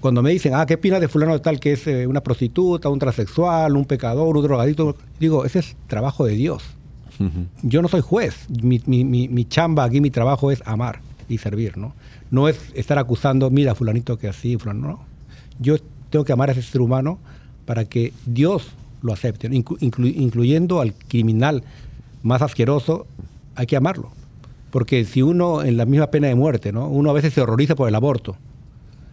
[0.00, 2.88] cuando me dicen, ah, ¿qué opinas de fulano de tal que es eh, una prostituta,
[2.88, 4.96] un transexual, un pecador, un drogadito?
[5.18, 6.62] Digo, ese es trabajo de Dios.
[7.62, 8.46] Yo no soy juez.
[8.62, 11.94] Mi, mi, mi, chamba aquí, mi trabajo es amar y servir, ¿no?
[12.30, 15.18] No es estar acusando, mira, fulanito que así, fulano, no
[15.58, 15.76] yo
[16.10, 17.18] tengo que amar a ese ser humano
[17.66, 18.68] para que Dios
[19.02, 21.62] lo acepte, incluyendo al criminal
[22.22, 23.06] más asqueroso,
[23.54, 24.10] hay que amarlo.
[24.70, 26.88] Porque si uno en la misma pena de muerte, ¿no?
[26.88, 28.36] uno a veces se horroriza por el aborto,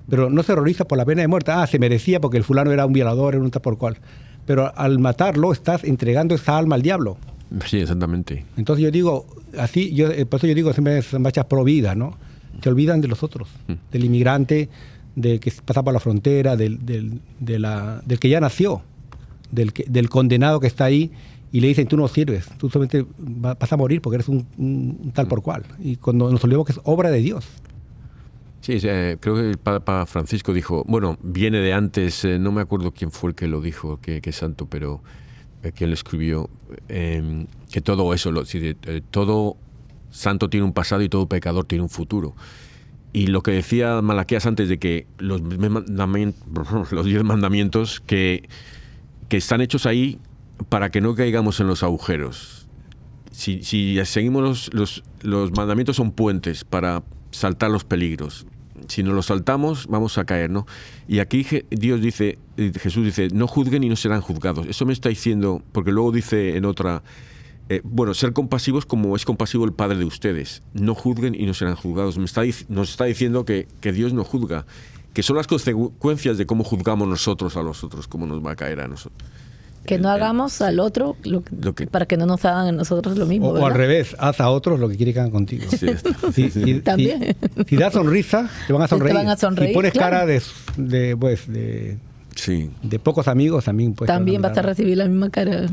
[0.10, 2.72] pero no se horroriza por la pena de muerte, ah, se merecía porque el fulano
[2.72, 3.98] era un violador, era un tal por cual.
[4.46, 7.18] Pero al matarlo estás entregando esa alma al diablo.
[7.66, 8.46] Sí, exactamente.
[8.58, 9.26] Entonces yo digo,
[9.58, 12.18] así, yo, eh, por eso yo digo siempre son marchas pro vida, ¿no?
[12.62, 13.74] Se olvidan de los otros, mm.
[13.92, 14.70] del inmigrante,
[15.16, 18.82] de que pasa por la frontera, del, del, de la, del que ya nació,
[19.52, 21.12] del, del condenado que está ahí
[21.56, 25.28] y le dicen, tú no sirves, tú solamente vas a morir porque eres un, tal
[25.28, 25.64] por cual.
[25.80, 27.46] Y cuando nos olvidamos que es obra de Dios.
[28.60, 32.92] Sí, creo que el Papa Francisco dijo, bueno, viene de antes, eh, no me acuerdo
[32.92, 35.02] quién fue el que lo dijo, que, que santo, pero
[35.64, 36.50] eh, quien lo escribió,
[36.90, 39.56] em, que todo eso, lo, eh, todo
[40.16, 42.36] santo tiene un pasado y todo pecador tiene un futuro.
[43.14, 45.42] Y lo que decía Malaquías antes de que los,
[46.92, 48.48] los diez mandamientos que,
[49.30, 50.18] están hechos ahí
[50.70, 52.68] para que no caigamos en los agujeros.
[53.32, 53.62] Si,
[54.06, 58.46] seguimos los, los, los, mandamientos son puentes para saltar los peligros.
[58.88, 60.66] Si no los saltamos, vamos a caer, ¿no?
[61.06, 64.68] Y aquí Dios dice, Jesús dice, no juzguen y no serán juzgados.
[64.68, 67.04] Eso me está diciendo, porque luego dice en otra,
[67.68, 70.62] eh, bueno, ser compasivos como es compasivo el Padre de ustedes.
[70.74, 72.18] No juzguen y no serán juzgados.
[72.18, 74.66] Me está, nos está diciendo que, Dios no juzga,
[75.14, 78.56] que son las consecuencias de cómo juzgamos nosotros a los otros, cómo nos va a
[78.56, 79.30] caer a nosotros.
[79.86, 81.44] Que no hagamos al otro lo,
[81.92, 83.50] para que no nos hagan a nosotros lo mismo.
[83.50, 85.66] O, al revés, haz a otros lo que quiere que hagan contigo.
[86.34, 87.36] Sí, También.
[87.68, 89.12] Si, das sonrisa, te van a sonreír.
[89.14, 90.42] Te van a sonreír si pones cara de,
[90.78, 92.00] de, pues, de
[92.36, 92.70] Sí.
[92.84, 93.94] De pocos amigos también.
[93.94, 95.66] Pues, también vas a recibir la misma cara.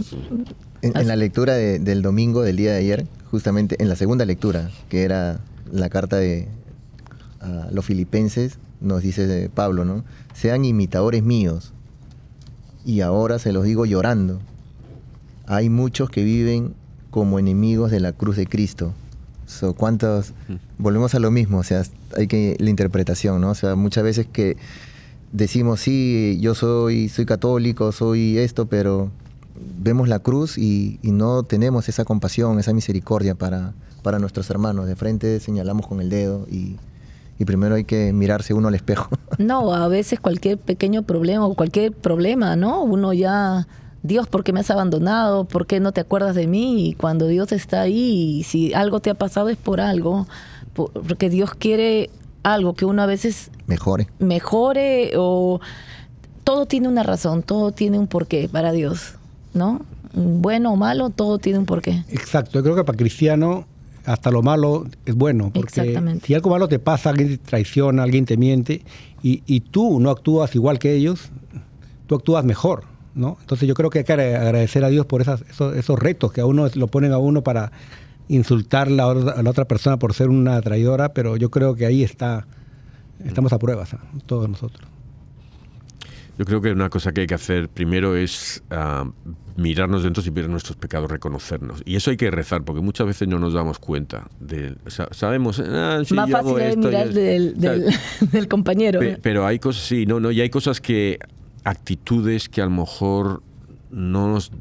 [0.80, 5.02] En, la lectura del domingo del día de ayer, justamente en la segunda lectura, que
[5.02, 5.40] era
[5.70, 6.48] la carta de
[7.70, 10.04] los filipenses, nos dice Pablo, ¿no?
[10.34, 11.72] Sean imitadores míos.
[12.84, 14.40] Y ahora se los digo llorando.
[15.46, 16.74] Hay muchos que viven
[17.10, 18.92] como enemigos de la cruz de Cristo.
[19.46, 20.32] So, ¿Cuántos?
[20.48, 20.54] Mm.
[20.78, 21.82] Volvemos a lo mismo, o sea,
[22.16, 23.50] hay que la interpretación, ¿no?
[23.50, 24.56] O sea, muchas veces que
[25.32, 29.10] decimos, sí, yo soy, soy católico, soy esto, pero
[29.78, 33.72] vemos la cruz y, no tenemos esa compasión, esa misericordia para,
[34.18, 34.86] nuestros hermanos.
[34.86, 36.76] De frente señalamos con el dedo y,
[37.44, 39.08] primero hay que mirarse uno al espejo.
[39.38, 42.82] No, a veces cualquier pequeño problema o cualquier problema, ¿no?
[42.84, 43.66] Uno ya,
[44.04, 45.46] Dios, ¿por qué me has abandonado?
[45.46, 46.86] ¿Por qué no te acuerdas de mí?
[46.86, 50.28] Y cuando Dios está ahí, y si algo te ha pasado es por algo,
[50.74, 52.10] porque Dios quiere
[52.42, 54.08] algo que uno a veces mejore.
[54.18, 55.60] Mejore o
[56.44, 59.14] todo tiene una razón, todo tiene un porqué para Dios,
[59.54, 59.80] ¿no?
[60.14, 62.04] Bueno o malo, todo tiene un porqué.
[62.10, 63.66] Exacto, yo creo que para cristiano
[64.04, 68.24] hasta lo malo es bueno, porque si algo malo te pasa, alguien te traiciona, alguien
[68.24, 68.82] te miente,
[69.22, 71.30] y, tú no actúas igual que ellos,
[72.08, 72.84] tú actúas mejor,
[73.14, 73.36] ¿no?
[73.40, 75.44] Entonces yo creo que hay que agradecer a Dios por esos,
[75.76, 77.70] esos, retos que a uno lo ponen a uno para
[78.32, 82.46] insultar a la, otra persona por ser una traidora, pero yo creo que ahí está,
[83.24, 83.94] estamos a pruebas,
[84.26, 84.88] todos nosotros.
[86.38, 89.04] Yo creo que una cosa que hay que hacer primero es ah,
[89.56, 91.82] mirarnos dentro y ver nuestros pecados, reconocernos.
[91.84, 94.28] Y eso hay que rezar, porque muchas veces no nos damos cuenta.
[94.40, 94.74] De,
[95.10, 98.98] sabemos, ah, Más fácil es mirar del, compañero.
[99.20, 101.18] pero hay cosas, sí, no, no, y hay cosas que,
[101.64, 103.42] actitudes que a lo mejor
[103.90, 104.52] no nos,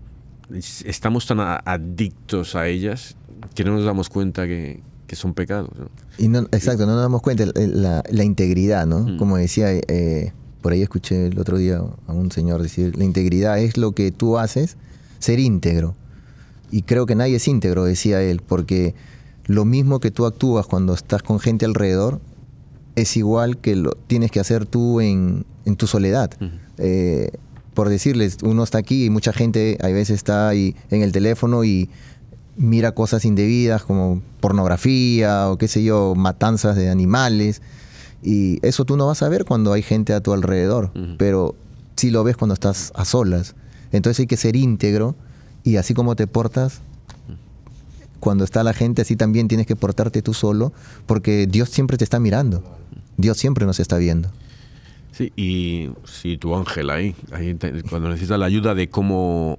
[0.84, 3.16] estamos tan adictos a ellas
[3.56, 4.82] que no nos damos cuenta que,
[5.14, 5.70] son pecados.
[6.18, 9.00] Y no, exacto, no nos damos cuenta la, la integridad, ¿no?
[9.00, 9.18] Mm.
[9.18, 9.74] Como decía...
[9.74, 10.32] Eh,
[10.62, 14.12] por ahí escuché el otro día a un señor decir, la integridad es lo que
[14.12, 14.78] tú haces,
[15.20, 15.96] ser íntegro.
[16.70, 18.96] Y creo que nadie es íntegro, decía él, porque
[19.48, 22.22] lo mismo que tú actúas cuando estás con gente alrededor,
[22.96, 25.46] es igual que lo tienes que hacer tú en,
[25.78, 26.32] tu soledad.
[26.78, 27.32] Eh,
[27.74, 31.64] por decirles, uno está aquí y mucha gente a veces está ahí en el teléfono
[31.64, 31.90] y
[32.58, 37.62] mira cosas indebidas como pornografía o qué sé yo, matanzas de animales
[38.24, 41.56] y eso tú no vas a ver cuando hay gente a tu alrededor, pero
[41.96, 43.56] sí lo ves cuando estás a solas.
[43.92, 45.16] Entonces hay que ser íntegro
[45.64, 46.82] y así como te portas
[48.20, 50.72] cuando está la gente, así también tienes que portarte tú solo,
[51.08, 52.64] porque Dios siempre te está mirando.
[53.18, 54.30] Dios siempre nos está viendo.
[55.12, 57.58] Sí, y si tu ángel ahí, ahí
[57.90, 59.58] cuando necesitas la ayuda de cómo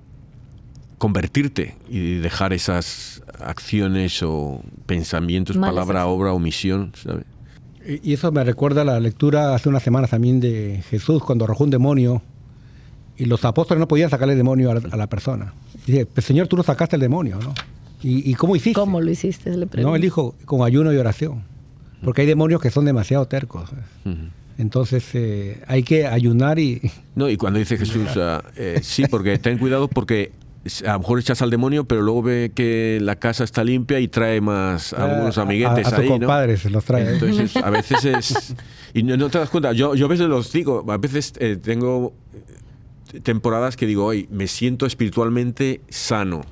[1.02, 7.24] convertirte y dejar esas acciones o pensamientos, palabra, obra, omisión, ¿sabes?
[8.04, 11.70] Y eso me recuerda la lectura hace unas semanas también de Jesús cuando arrojó un
[11.70, 12.22] demonio
[13.16, 15.54] y los apóstoles no podían sacarle el demonio a la, persona.
[15.88, 17.52] Y dice, pues, Señor, tú no sacaste el demonio, ¿no?
[18.04, 18.78] ¿Y, cómo hiciste?
[18.78, 19.56] ¿Cómo lo hiciste?
[19.56, 21.42] Le no, él dijo, con ayuno y oración.
[22.04, 23.70] Porque hay demonios que son demasiado tercos.
[24.56, 26.92] Entonces eh, hay que ayunar y...
[27.16, 30.30] No, y cuando dice Jesús, ah, eh, sí, porque ten cuidado porque
[30.86, 34.08] a lo mejor echas al demonio, pero luego ve que la casa está limpia y
[34.08, 37.14] trae más a algunos amiguetes a, a ahí, compadres los trae.
[37.14, 38.54] Entonces, a veces es...
[38.94, 42.12] Y no, te das cuenta, yo, yo a veces los digo, a veces eh, tengo
[43.22, 46.42] temporadas que digo, hoy me siento espiritualmente sano.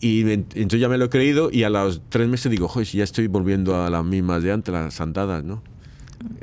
[0.00, 3.04] Y entonces ya me lo he creído y a los tres meses digo, joder, ya
[3.04, 5.62] estoy volviendo a las mismas de antes, las sandadas, ¿no?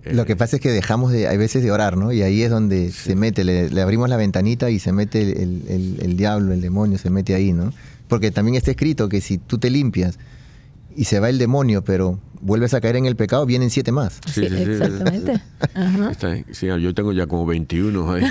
[0.06, 2.12] Lo que pasa es que dejamos de, hay veces de orar, ¿no?
[2.12, 6.54] Y ahí es donde se mete, le, abrimos la ventanita y se mete el, diablo,
[6.54, 7.74] el demonio, se mete ahí, ¿no?
[8.08, 10.20] Porque también está escrito que si tú te limpias
[10.96, 14.20] y se va el demonio, pero vuelves a caer en el pecado, vienen siete más.
[14.32, 15.42] Sí, exactamente.
[16.52, 18.24] Sí, yo tengo ya como 21 ahí.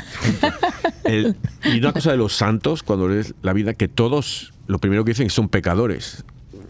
[1.65, 5.13] y una cosa de los santos, cuando lees la vida, que todos lo primero que
[5.13, 6.25] dicen son pecadores.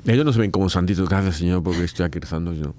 [0.07, 2.53] Ellos no se ven como santitos, gracias Señor, porque estoy aquí rezando.
[2.55, 2.74] Yo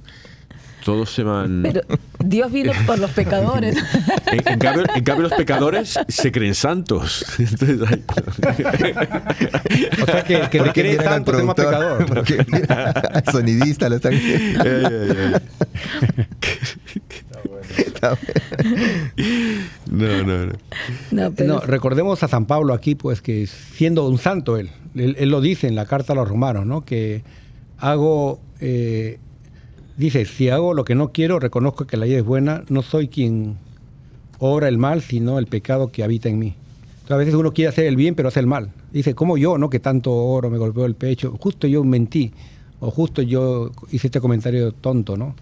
[0.84, 1.62] todos se van.
[1.64, 1.82] Pero
[2.20, 3.76] Dios vino por los pecadores.
[4.32, 7.26] En, cambio, los pecadores se creen santos.
[10.02, 12.06] o sea que, que te cree santo es más pecador.
[12.14, 12.46] Porque,
[13.32, 14.14] sonidista lo están.
[19.92, 20.46] no, no,
[21.12, 21.34] no.
[21.46, 25.68] No, recordemos a San Pablo aquí, pues que siendo un santo él, él, lo dice
[25.68, 26.86] en la carta a los romanos, ¿no?
[26.86, 27.24] Que
[27.78, 29.20] hago eh,
[29.98, 33.08] Dice, si hago lo que no quiero, reconozco que la ley es buena, no soy
[33.08, 33.58] quien
[34.40, 36.56] obra el mal, sino el pecado que habita en mí.
[37.10, 38.72] a veces uno quiere hacer el bien, pero hace el mal.
[38.92, 39.70] Dice, como yo, no?
[39.70, 42.32] Que tanto oro me golpeó el pecho, justo yo mentí,
[42.80, 45.36] o justo yo hice este comentario tonto, ¿no?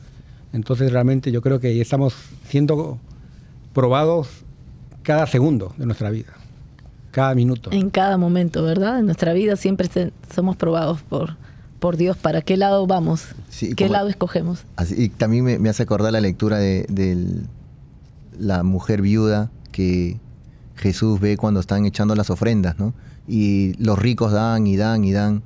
[0.51, 2.15] Entonces realmente yo creo que estamos
[2.47, 2.97] siendo
[3.73, 4.27] probados
[5.03, 6.33] cada segundo de nuestra vida,
[7.11, 7.71] cada minuto.
[7.71, 8.99] En cada momento, ¿verdad?
[8.99, 9.87] En nuestra vida siempre
[10.33, 11.37] somos probados por,
[11.79, 13.27] por Dios, ¿para qué lado vamos?
[13.75, 14.65] ¿Qué lado escogemos?
[14.95, 17.43] y también me, hace acordar la lectura de,
[18.37, 20.17] la mujer viuda que
[20.75, 22.93] Jesús ve cuando están echando las ofrendas, ¿no?
[23.27, 25.43] Y los ricos dan y dan y dan,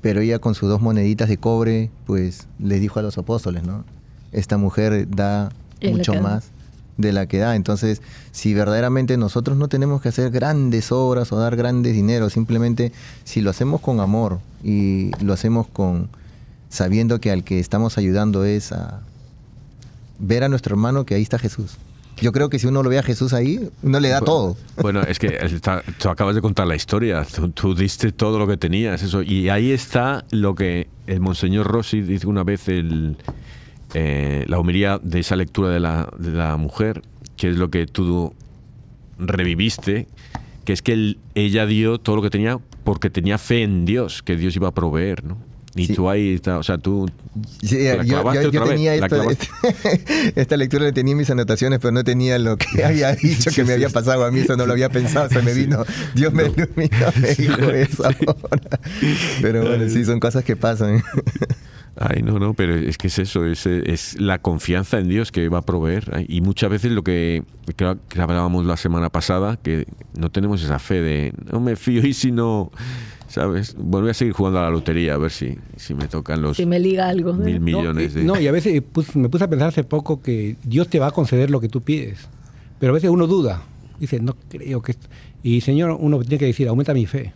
[0.00, 3.84] pero ella con sus dos moneditas de cobre, pues les dijo a los apóstoles, ¿no?
[4.30, 5.50] Esta mujer da
[5.82, 6.53] mucho más
[6.96, 7.56] de la que da.
[7.56, 12.92] Entonces, si verdaderamente nosotros no tenemos que hacer grandes obras o dar grandes dinero, simplemente
[13.24, 16.08] si lo hacemos con amor y lo hacemos con
[16.68, 19.00] sabiendo que al que estamos ayudando es a,
[20.18, 21.76] ver a nuestro hermano que ahí está Jesús.
[22.16, 24.56] Yo creo que si uno lo ve a Jesús ahí, uno le da todo.
[24.80, 25.36] Bueno, es que
[25.98, 29.22] tú acabas de contar la historia, tú, diste todo lo que tenías, eso.
[29.22, 33.16] Y ahí está lo que el Monseñor Rossi dice una vez, el,
[33.94, 37.02] eh, la humiría de esa lectura de la, de la mujer,
[37.36, 38.34] que es lo que tú
[39.18, 40.08] reviviste,
[40.64, 44.36] que es que ella dio todo lo que tenía porque tenía fe en Dios, que
[44.36, 45.38] Dios iba a proveer, ¿no?
[45.76, 47.10] Y tú ahí, o sea, tú...
[47.60, 53.50] yo, tenía esta, lectura, le tenía mis anotaciones, pero no tenía lo que había dicho
[53.50, 55.84] que me había pasado a mí, eso no lo había pensado, se me vino,
[56.14, 58.80] Dios me iluminó, me dijo eso ahora.
[59.42, 61.02] Pero bueno, sí, son cosas que pasan.
[61.96, 65.48] Ay, no, no, pero es que es eso, es, es la confianza en Dios que
[65.48, 66.26] va a proveer.
[66.28, 67.44] Y muchas veces lo que,
[67.76, 69.86] que, hablábamos la semana pasada, que
[70.18, 72.72] no tenemos esa fe de no me fío y si no,
[73.28, 73.76] ¿sabes?
[73.78, 76.66] Voy a seguir jugando a la lotería a ver si, si me tocan los si
[76.66, 78.16] me liga algo, mil millones.
[78.16, 78.82] No, y a veces
[79.14, 81.80] me puse a pensar hace poco que Dios te va a conceder lo que tú
[81.80, 82.28] pides,
[82.80, 83.62] pero a veces uno duda,
[84.00, 84.96] dice, no creo que...
[85.44, 87.32] Y Señor, uno tiene que decir, aumenta mi fe,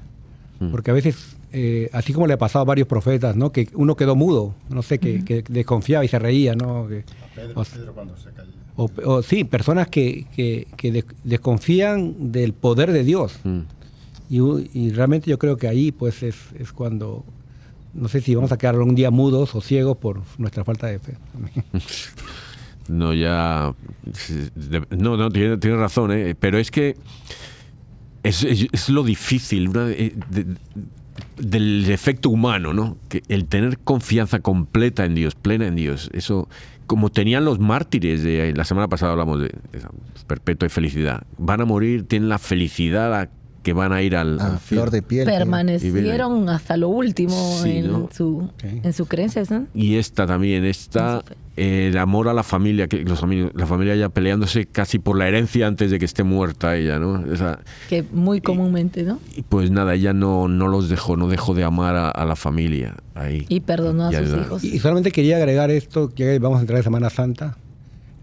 [0.59, 0.71] mm.
[0.71, 3.53] porque a veces eh, así como le ha pasado a varios profetas, ¿no?
[3.53, 6.87] Que uno quedó mudo, no sé, que, desconfiaba y se reía, ¿no?
[7.35, 8.53] Pedro, cuando se cayó.
[8.77, 13.41] O, sí, personas que, que, desconfían del poder de Dios.
[13.43, 13.61] Mm.
[14.31, 17.25] Y, realmente yo creo que ahí pues es, es, cuando,
[17.93, 21.01] no sé si vamos a quedar un día mudos o ciegos por nuestra falta de
[21.01, 21.15] fe.
[22.89, 23.75] no, ya...
[24.91, 26.37] No, no, tiene, tiene razón, ¿eh?
[26.39, 26.95] pero es que
[28.23, 30.15] es, es, lo difícil eh,
[31.39, 32.97] del efecto humano, ¿no?
[33.29, 36.49] El tener confianza completa en Dios, plena en Dios, eso
[36.89, 39.55] como tenían los mártires de la semana pasada hablamos de,
[40.27, 41.23] perpetua felicidad.
[41.37, 43.29] Van a morir, tienen la felicidad
[43.69, 45.27] que van a ir al, flor de piel.
[45.27, 49.43] Permanecieron hasta lo último en, su, en su creencia.
[49.75, 51.23] Y esta también, esta
[51.55, 55.29] el amor a la familia, que los amigos, la familia ya peleándose casi por la
[55.29, 57.23] herencia antes de que esté muerta ella, ¿no?
[57.91, 59.21] que muy comúnmente, ¿no?
[59.37, 62.97] Y pues nada, ella no, no los dejó, no dejó de amar a, la familia
[63.15, 63.45] ahí.
[63.51, 64.65] Y perdonó a sus hijos.
[64.65, 67.59] Y solamente quería agregar esto, que vamos a entrar en Semana Santa,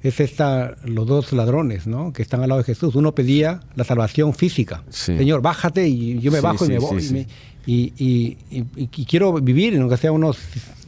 [0.10, 2.14] es esta, los dos ladrones, ¿no?
[2.14, 2.96] Que están al lado de Jesús.
[2.96, 4.84] Uno pedía la salvación física.
[4.90, 7.28] Señor, bájate y yo me bajo y me voy.
[7.68, 10.38] Y, y, quiero vivir, aunque sea unos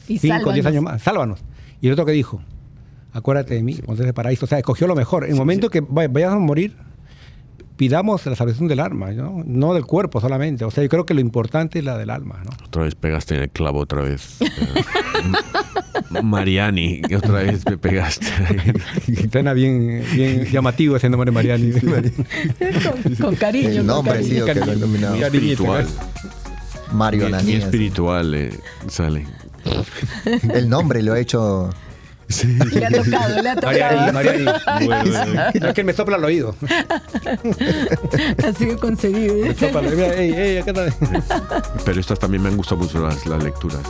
[0.06, 1.02] 5 o 10 años más.
[1.02, 1.40] Sálvanos.
[1.80, 2.40] Y el otro que dijo,
[3.12, 4.46] acuérdate de mí, cuando de paraíso.
[4.46, 5.24] O sea, escogió lo mejor.
[5.24, 6.76] En el momento que vayas a morir,
[7.78, 9.42] pidamos la salvación del alma, ¿no?
[9.46, 10.64] no del cuerpo solamente.
[10.64, 12.42] O sea, yo creo que lo importante es la del alma.
[12.44, 12.50] ¿no?
[12.66, 14.38] Otra vez pegaste en el clavo, otra vez.
[16.22, 18.26] Mariani, que otra vez me pegaste.
[19.32, 21.72] Suena bien, bien llamativo ese nombre Mariani.
[23.20, 23.68] con, cariño.
[23.68, 25.86] El nombre, sí, que lo Espiritual.
[26.92, 27.64] Mario Ananías.
[27.64, 28.50] espiritual eh,
[28.88, 29.26] sale.
[30.52, 31.70] El nombre lo ha hecho.
[32.28, 34.12] Le ha tocado, le ha tocado.
[34.12, 35.66] Mariani, Mariani.
[35.66, 36.54] es que me sopla el oído.
[38.44, 39.34] Ha sido concedido.
[39.46, 40.64] ¿eh?
[41.84, 43.80] Pero estas también me han gustado mucho las, las lecturas.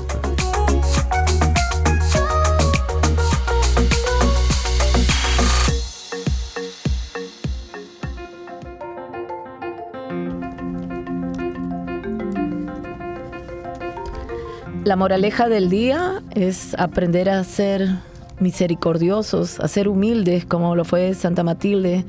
[14.85, 17.99] La moraleja del día es aprender a ser
[18.41, 22.05] misericordiosos, a ser humildes, como lo fue Santa Matilde,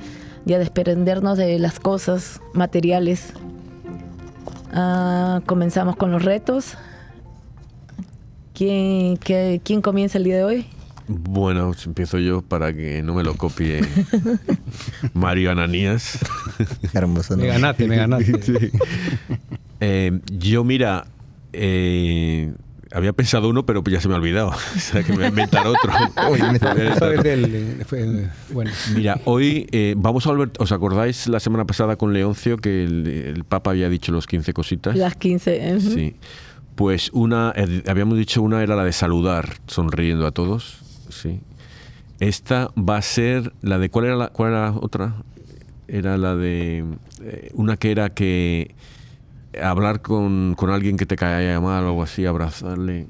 [0.45, 3.33] y a desprendernos de las cosas materiales.
[4.71, 6.75] Ah, comenzamos con los retos.
[8.53, 10.65] ¿Quién, ¿Quién comienza el día de hoy?
[11.07, 13.81] Bueno, empiezo yo para que no me lo copie
[15.13, 16.19] Mario Ananías.
[16.93, 17.35] Hermoso.
[17.35, 18.71] Me ganaste, me ganaste.
[19.81, 21.05] Eh, yo, mira,
[21.53, 22.51] eh,
[22.91, 24.49] había pensado uno, pero ya se me ha olvidado.
[24.49, 25.91] o sea, que me voy a inventar otro.
[28.51, 28.71] bueno.
[28.95, 30.51] Mira, hoy eh, vamos a volver.
[30.59, 34.95] ¿Os acordáis la semana pasada con Leoncio que el, Papa había dicho los 15 cositas?
[34.95, 35.79] Las 15.
[35.79, 36.15] Sí.
[36.75, 40.79] Pues una, eh, habíamos dicho una era la de saludar, sonriendo a todos.
[41.09, 41.41] Sí.
[42.19, 43.89] Esta va a ser la de.
[43.89, 45.15] ¿Cuál era la, cuál era la otra?
[45.87, 46.85] Era la de.
[47.21, 48.75] Eh, una que era que
[49.61, 53.07] hablar con, con alguien que te caía mal o algo así, abrazarle.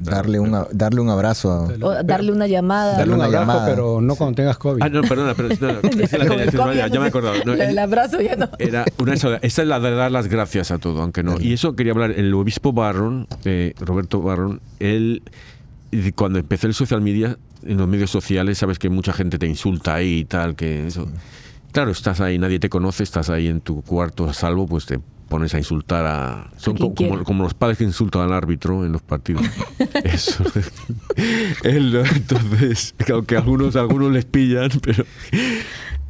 [0.00, 1.68] Darle un, darle un abrazo.
[2.04, 2.96] darle una llamada.
[2.96, 4.82] Darle un abrazo, pero no cuando tengas COVID.
[4.82, 7.34] Ah, no, perdona, pero ya, me he acordado.
[7.52, 8.48] el, abrazo ya no.
[8.58, 11.38] Era una, esa es la de dar las gracias a todo, aunque no.
[11.38, 12.12] Y eso quería hablar.
[12.12, 15.22] El obispo Barron, eh, Roberto Barron, él,
[16.14, 19.96] cuando empecé el social media, en los medios sociales, sabes que mucha gente te insulta
[19.96, 21.06] ahí y tal, que eso.
[21.72, 24.98] Claro, estás ahí, nadie te conoce, estás ahí en tu cuarto a salvo, pues te
[25.30, 26.50] pones a insultar a...
[26.56, 29.42] Son como, los padres que insultan al árbitro en los partidos.
[30.04, 30.44] Eso.
[31.62, 35.04] entonces, aunque algunos, algunos les pillan, pero...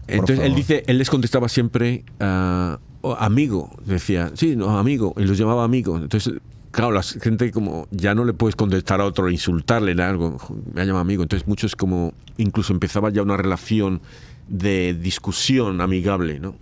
[0.08, 5.38] Entonces él dice, él les contestaba siempre uh, amigo, decía, sí, no, amigo, y los
[5.38, 5.98] llamaba amigo.
[5.98, 6.40] Entonces,
[6.70, 10.38] claro, la gente como ya no le puedes contestar a otro, insultarle en algo,
[10.72, 11.22] me ha llamado amigo.
[11.22, 14.00] Entonces muchos como incluso empezaba ya una relación
[14.48, 16.56] de discusión amigable, ¿no?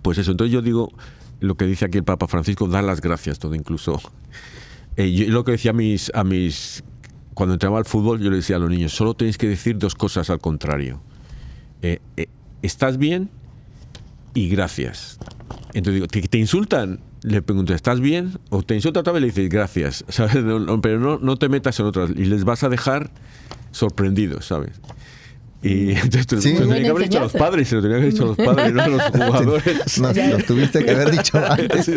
[0.00, 0.92] Pues eso, entonces yo digo
[1.40, 4.00] lo que dice aquí el Papa Francisco, dar las gracias, todo incluso.
[4.96, 6.84] Eh, yo, lo que decía a mis, a mis,
[7.34, 9.94] cuando entraba al fútbol, yo le decía a los niños, solo tenéis que decir dos
[9.94, 11.00] cosas al contrario.
[11.82, 12.26] Eh, eh,
[12.62, 13.30] ¿Estás bien?
[14.34, 15.18] Y gracias.
[15.74, 17.00] Entonces digo, ¿te, insultan?
[17.22, 18.38] Le pregunto, ¿estás bien?
[18.50, 20.04] O te insulta otra vez y le dices, gracias.
[20.82, 22.10] pero no, no te metas en otras.
[22.10, 23.10] Y les vas a dejar
[23.70, 24.80] sorprendidos, ¿sabes?
[25.64, 26.52] Y entonces sí.
[26.52, 28.26] lo tenía que haber dicho a los padres, se lo tenía que haber dicho a
[28.26, 29.98] los padres, no a los jugadores.
[29.98, 31.90] Nos, los tuviste que haber dicho antes.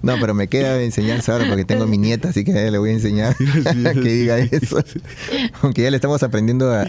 [0.00, 2.78] No, pero me queda de enseñanza ahora porque tengo a mi nieta, así que le
[2.78, 3.34] voy a enseñar
[3.86, 4.82] a que diga eso.
[5.62, 6.86] Aunque ya le estamos aprendiendo a,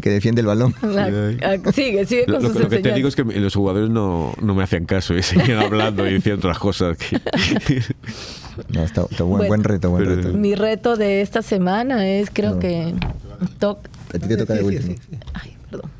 [0.00, 0.74] que defiende el balón.
[1.74, 4.54] sigue, sigue con lo, sus lo que te digo es que los jugadores no, no
[4.54, 6.96] me hacen caso y siguen hablando y diciendo otras cosas.
[6.96, 7.20] Que...
[8.68, 10.28] No, está, buen, buen, reto, buen reto.
[10.32, 12.94] Mi reto de esta semana es, creo que...
[13.58, 13.78] Toc...
[14.14, 14.94] A ti te toca de último.
[15.34, 15.90] Ay, perdón.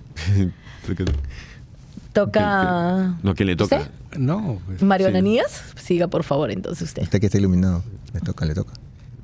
[2.12, 3.16] toca...
[3.22, 3.88] No, ¿quién le toca?
[4.16, 4.60] No.
[4.66, 7.02] Pues, Mario Ananías, siga por favor entonces usted.
[7.02, 7.82] Usted que está iluminado,
[8.14, 8.72] le toca, le toca.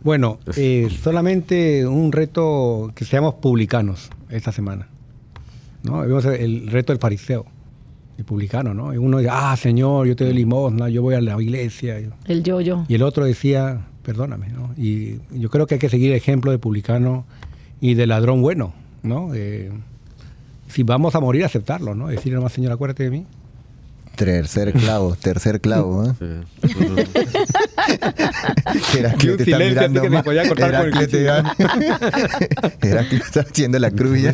[0.03, 4.89] Bueno, eh, solamente un reto que seamos publicanos esta semana.
[5.83, 6.01] ¿no?
[6.01, 7.47] Vemos el reto del fariseo,
[8.19, 8.93] el publicano, ¿no?
[8.93, 11.97] Y uno dice, ah, Señor, yo te doy limosna, yo voy a la iglesia.
[12.27, 12.85] El yo-yo.
[12.89, 14.75] Y el otro decía, perdóname, ¿no?
[14.77, 17.25] Y yo creo que hay que seguir el ejemplo de publicano
[17.81, 19.35] y de ladrón bueno, ¿no?
[19.35, 19.71] Eh,
[20.69, 22.09] si vamos a morir, aceptarlo, ¿no?
[22.09, 23.27] Decirle más, Señor, acuérdate de mí.
[24.17, 26.05] Tercer clavo, tercer clavo.
[26.05, 26.13] ¿eh?
[28.93, 30.09] Silencio, te está mirando que
[30.49, 30.93] cortar
[32.81, 34.15] Heraclio, está haciendo la cruz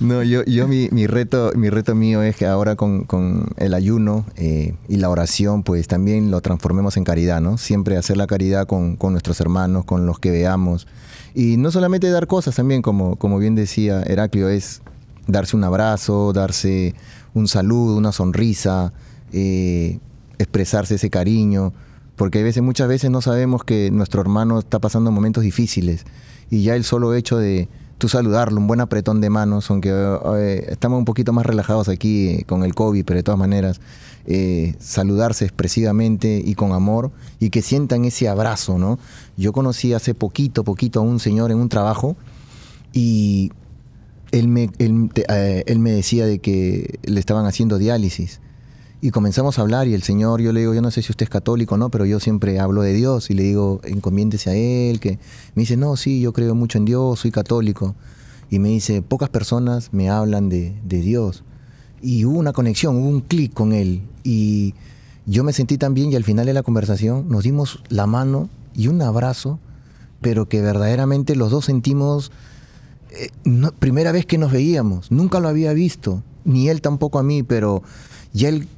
[0.00, 3.74] no, yo, yo mi, mi, reto, mi reto mío es que ahora con, con el
[3.74, 7.58] ayuno eh, y la oración, pues también lo transformemos en caridad, ¿no?
[7.58, 10.86] Siempre hacer la caridad con, con nuestros hermanos, con los que veamos.
[11.34, 14.80] Y no solamente dar cosas también, como, como bien decía Heraclio, es
[15.28, 16.94] darse un abrazo, darse
[17.34, 18.92] un saludo, una sonrisa,
[19.32, 20.00] eh,
[20.38, 21.72] expresarse ese cariño,
[22.16, 26.04] porque a veces, muchas veces no sabemos que nuestro hermano está pasando momentos difíciles
[26.50, 27.68] y ya el solo hecho de
[27.98, 32.28] tú saludarlo, un buen apretón de manos, aunque eh, estamos un poquito más relajados aquí
[32.28, 33.80] eh, con el COVID, pero de todas maneras,
[34.78, 38.98] saludarse expresivamente y con amor y que sientan ese abrazo, ¿no?
[39.38, 42.14] Yo conocí hace poquito, poquito a un señor en un trabajo
[42.92, 43.52] y
[44.30, 48.40] él me, eh, él, me decía de que le estaban haciendo diálisis.
[49.00, 51.24] Y comenzamos a hablar y el Señor, yo le digo, yo no sé si usted
[51.24, 54.54] es católico o no, pero yo siempre hablo de Dios y le digo, encomiéndese a
[54.54, 55.20] Él, que
[55.54, 57.94] me dice, no, sí, yo creo mucho en Dios, soy católico.
[58.50, 61.44] Y me dice, pocas personas me hablan de, de Dios.
[62.02, 64.02] Y hubo una conexión, hubo un clic con Él.
[64.24, 64.74] Y
[65.26, 68.48] yo me sentí tan bien y al final de la conversación nos dimos la mano
[68.74, 69.60] y un abrazo,
[70.20, 72.32] pero que verdaderamente los dos sentimos
[73.18, 73.30] eh,
[73.78, 77.82] primera vez que nos veíamos, nunca lo había visto, ni él tampoco a mí, pero
[78.32, 78.68] ya él,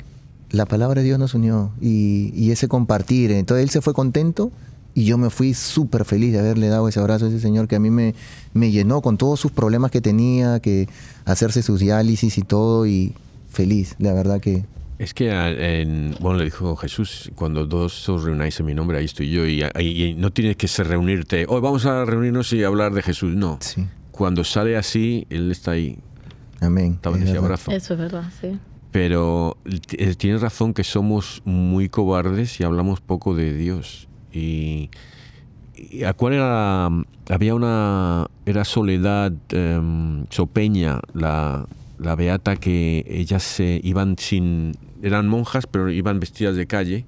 [0.51, 4.51] la palabra de Dios nos unió y, ese compartir, entonces él se fue contento
[4.95, 7.77] y yo me fui súper feliz de haberle dado ese abrazo a ese señor que
[7.77, 8.15] a mí me,
[8.55, 10.89] me llenó con todos sus problemas que tenía, que
[11.27, 13.15] hacerse sus diálisis y todo y
[13.51, 14.65] feliz, la verdad que
[14.99, 19.07] es que, en, bueno, le dijo Jesús, cuando dos os reunáis en mi nombre, ahí
[19.07, 23.01] estoy yo, y, no tienes que ser reunirte, hoy vamos a reunirnos y hablar de
[23.01, 23.57] Jesús, no.
[23.63, 23.87] Sí
[24.21, 25.99] cuando sale así, Él está ahí.
[26.61, 26.93] Amén.
[26.97, 27.71] Está en ese abrazo.
[27.71, 28.59] Eso es verdad, sí.
[28.91, 34.09] Pero eh, tienes razón que somos muy cobardes y hablamos poco de Dios.
[34.31, 34.91] Y,
[36.07, 36.91] ¿a cuál era?
[37.31, 38.27] Había una.
[38.45, 41.67] Era Soledad um, Chopeña, la,
[41.97, 44.77] la beata, que ellas se iban sin.
[45.03, 47.07] Eran monjas, pero iban vestidas de calle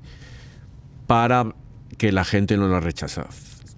[1.07, 1.55] para
[1.99, 3.29] que la gente no las rechazara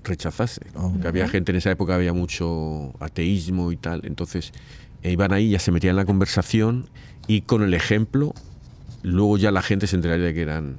[0.04, 0.60] rechazase.
[1.06, 4.02] había gente en esa época, había mucho ateísmo y tal.
[4.04, 4.52] Entonces
[5.02, 6.88] eh, iban ahí, ya se metían en la conversación
[7.26, 8.34] y con el ejemplo,
[9.02, 10.76] luego ya la gente se enteraría de que eran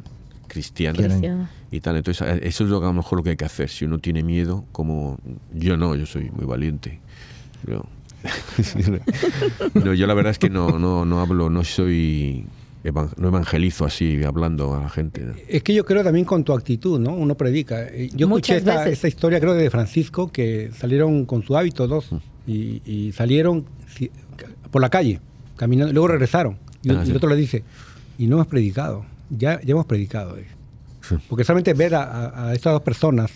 [0.48, 1.06] cristianos
[1.72, 1.98] y tal.
[1.98, 3.70] Entonces, eso es lo que a lo mejor lo que hay que hacer.
[3.70, 5.18] Si uno tiene miedo, como
[5.54, 7.00] yo no, yo soy muy valiente.
[9.74, 12.46] no, yo la verdad es que no, no, no hablo, no soy
[12.92, 15.26] no evangelizo así, hablando a la gente.
[15.48, 17.14] Es que yo creo también con tu actitud, ¿no?
[17.14, 17.84] Uno predica.
[17.84, 22.18] Eh, yo escuché esta, historia, creo, de Francisco, que salieron con su hábito dos mm.
[22.48, 23.66] y, salieron
[24.72, 25.20] por la calle
[25.56, 25.94] caminando.
[25.94, 26.58] Luego regresaron.
[26.84, 27.64] Y, ah, el otro le dice,
[28.18, 29.06] y no hemos predicado.
[29.30, 30.38] Ya, ya hemos predicado.
[31.30, 33.32] Porque solamente ver a, estas dos personas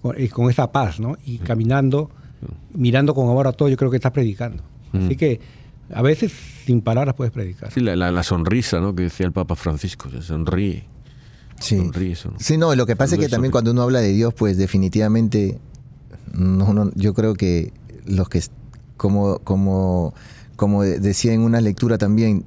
[0.00, 1.16] con, esa paz, ¿no?
[1.24, 2.10] Y caminando,
[2.74, 4.62] mirando con amor a todo, yo creo que estás predicando.
[4.92, 5.40] Así que
[5.92, 6.32] a veces
[6.64, 7.72] sin palabras puedes predicar.
[7.72, 8.94] Sí, la, sonrisa, ¿no?
[8.94, 10.84] Que decía el Papa Francisco, se sonríe.
[11.60, 11.78] Sí.
[11.78, 14.56] Sonríe, sí, no, lo que pasa es que también cuando uno habla de Dios, pues
[14.56, 15.58] definitivamente,
[16.32, 17.72] no, yo creo que
[18.04, 18.42] los que,
[18.96, 20.14] como, como,
[20.56, 22.44] como decía en una lectura también,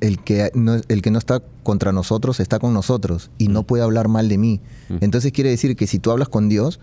[0.00, 3.64] el que, no, el que no está contra nosotros está con nosotros y no mm.
[3.64, 4.60] puede hablar mal de mí.
[4.88, 4.96] Mm.
[5.00, 6.80] Entonces quiere decir que si tú hablas con Dios,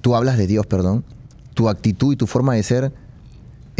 [0.00, 1.04] tú hablas de Dios, perdón,
[1.54, 2.92] tu actitud y tu forma de ser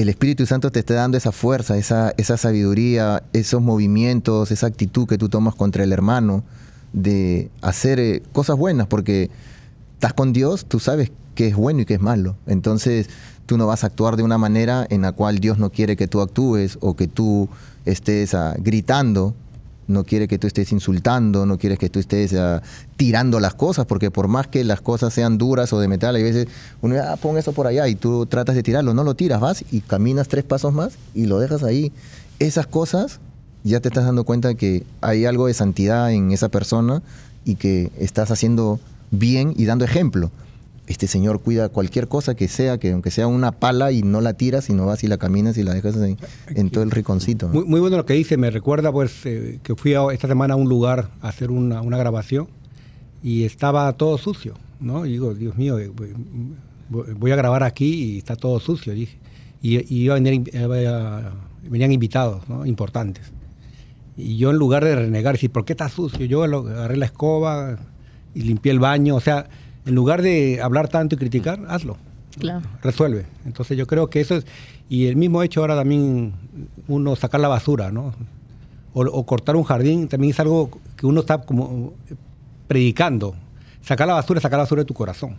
[0.01, 5.07] el Espíritu Santo te está dando esa fuerza, esa, esa sabiduría, esos movimientos, esa actitud
[5.07, 6.43] que tú tomas contra el hermano
[6.93, 9.31] de hacer eh, cosas buenas, porque
[9.95, 12.37] estás con Dios, tú sabes qué es bueno y qué es malo.
[12.47, 13.09] Entonces
[13.47, 16.09] tú no vas a actuar de una manera en la cual Dios no quiere que
[16.09, 17.49] tú actúes o que tú
[17.85, 19.35] estés ah, gritando
[19.91, 22.63] no quiere que tú estés insultando, no quiere que tú estés ah,
[22.97, 26.23] tirando las cosas, porque por más que las cosas sean duras o de metal, hay
[26.23, 26.49] veces
[26.81, 29.65] uno ah, pon eso por allá y tú tratas de tirarlo, no lo tiras, vas
[29.71, 31.93] y caminas tres pasos más y lo dejas ahí.
[32.39, 33.21] Esas cosas
[33.65, 37.03] ya te estás dando cuenta que hay algo de santidad en esa persona
[37.45, 38.81] y que estás haciendo
[39.11, 40.31] bien y dando ejemplo
[40.91, 44.35] este señor cuida cualquier cosa que sea, que aunque sea una pala y no la
[44.35, 47.49] tiras, sino vas y la caminas y la dejas en, todo el riconcito.
[47.49, 50.69] Muy, bueno lo que dice, me recuerda pues eh, que fui esta semana a un
[50.69, 52.49] lugar a hacer una, grabación
[53.23, 55.07] y estaba todo sucio, ¿no?
[55.07, 55.93] Y digo, Dios mío, eh,
[56.89, 59.17] voy a grabar aquí y está todo sucio, dije.
[59.63, 61.33] Y, iba a
[61.63, 62.67] venían invitados, ¿no?
[62.67, 63.31] Importantes.
[64.17, 66.27] Y yo en lugar de renegar, decir, ¿por qué está sucio?
[66.27, 67.79] Yo agarré la escoba
[68.35, 69.47] y limpié el baño, o sea
[69.87, 71.97] en lugar de hablar tanto y criticar, hazlo.
[72.39, 72.63] Claro.
[72.83, 73.27] Resuelve.
[73.45, 74.47] Entonces yo creo que eso es,
[74.89, 76.33] y el mismo hecho ahora también
[76.89, 78.13] uno sacar la basura, ¿no?
[78.93, 81.95] O, cortar un jardín también es algo que uno está como
[82.67, 83.37] predicando.
[83.83, 85.37] Sacar la basura es sacar la basura de tu corazón.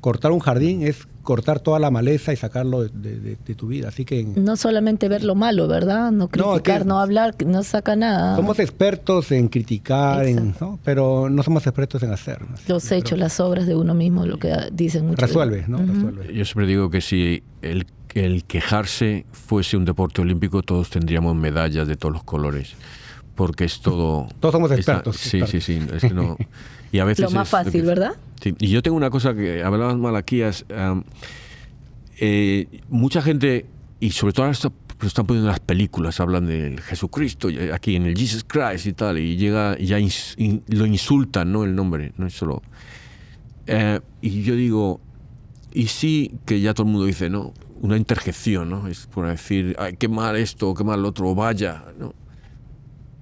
[0.00, 3.88] Cortar un jardín es cortar toda la maleza y sacarlo de, tu vida.
[3.88, 6.10] Así que no solamente ver lo malo, ¿verdad?
[6.10, 8.34] No criticar, no, hablar, no saca nada.
[8.36, 10.24] Somos expertos en criticar,
[10.84, 12.38] pero no somos expertos en hacer.
[12.66, 15.28] Los hechos, las obras de uno mismo, lo que dicen muchos.
[15.28, 15.78] Resuelve, ¿no?
[15.78, 16.32] Resuelve.
[16.32, 21.86] Yo siempre digo que si el, el quejarse fuese un deporte olímpico, todos tendríamos medallas
[21.86, 22.74] de todos los colores
[23.38, 24.26] porque es todo.
[24.40, 25.16] Todos somos expertos.
[25.16, 25.78] sí, sí, sí,
[26.92, 28.12] y a veces Lo más fácil, ¿verdad?
[28.42, 30.64] Sí, y yo tengo una cosa que hablabas Malaquías.
[32.18, 33.66] eh, mucha gente,
[34.00, 34.58] y sobre todo ahora
[35.00, 38.92] lo están poniendo en las películas, hablan del Jesucristo, aquí en el Jesus Christ y
[38.92, 39.98] tal, y llega, y ya
[40.68, 41.64] lo insultan, ¿no?
[41.64, 42.62] El nombre, no es solo.
[43.66, 45.00] Eh, y yo digo,
[45.72, 47.52] y sí que ya todo el mundo dice, ¿no?
[47.80, 48.88] Una interjección, ¿no?
[48.88, 52.14] Es por decir, ay, qué mal esto, qué mal lo otro, vaya, ¿no?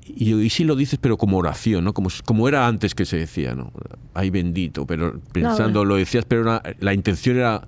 [0.07, 1.93] Y, y sí lo dices, pero como oración, ¿no?
[1.93, 3.73] Como, como era antes que se decía, ¿no?
[4.15, 7.67] Ay bendito, pero pensando, lo decías, pero la intención era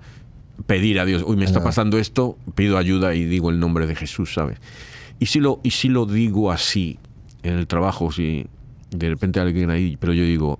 [0.65, 3.95] pedir a Dios, uy, me está pasando esto, pido ayuda y digo el nombre de
[3.95, 4.57] Jesús, ¿sabes?
[5.19, 6.97] Y si lo, y si lo digo así
[7.43, 8.47] en el trabajo, si
[8.91, 10.59] de repente alguien ahí, pero yo digo,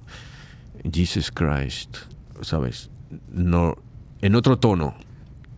[0.92, 1.98] Jesus Christ,
[2.42, 2.90] ¿sabes?
[3.32, 3.78] No,
[4.22, 4.96] en otro tono,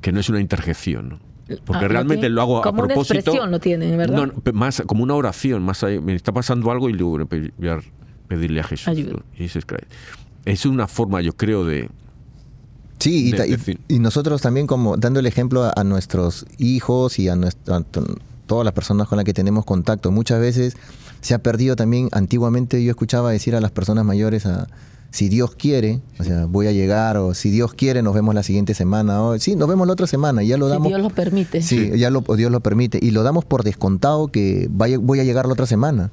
[0.01, 1.30] que no es una interjección, ¿no?
[1.65, 2.77] Porque ah, realmente lo hago a propósito.
[2.77, 4.27] Como una expresión lo tienen, ¿verdad?
[4.27, 7.25] No, más como una oración, más me está pasando algo y luego
[7.57, 7.79] voy a
[8.27, 8.93] pedirle a Jesús.
[10.45, 11.89] Es una forma, yo creo, de,
[13.01, 13.33] Sí,
[13.87, 17.81] y, nosotros también como dando el ejemplo a, nuestros hijos y a, a,
[18.45, 20.11] todas las personas con las que tenemos contacto.
[20.11, 20.75] Muchas veces
[21.19, 24.67] se ha perdido también, antiguamente yo escuchaba decir a las personas mayores a,
[25.11, 28.43] si Dios quiere, o sea, voy a llegar, o si Dios quiere, nos vemos la
[28.43, 30.87] siguiente semana, o sí, nos vemos la otra semana, y ya lo damos.
[30.87, 31.61] Si Dios lo permite.
[31.61, 35.25] Sí, ya lo, Dios lo permite, y lo damos por descontado que vaya, voy a
[35.25, 36.11] llegar la otra semana,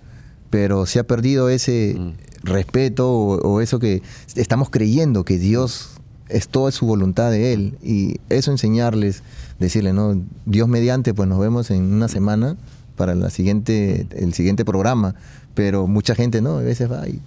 [0.50, 2.12] pero se ha perdido ese mm.
[2.42, 4.02] respeto o, eso que
[4.34, 5.90] estamos creyendo que Dios
[6.28, 9.22] es toda su voluntad de Él, y eso enseñarles,
[9.60, 12.56] decirle, no, Dios mediante, pues nos vemos en una semana
[12.96, 15.14] para la siguiente, el siguiente programa,
[15.54, 17.20] pero mucha gente no, a veces va y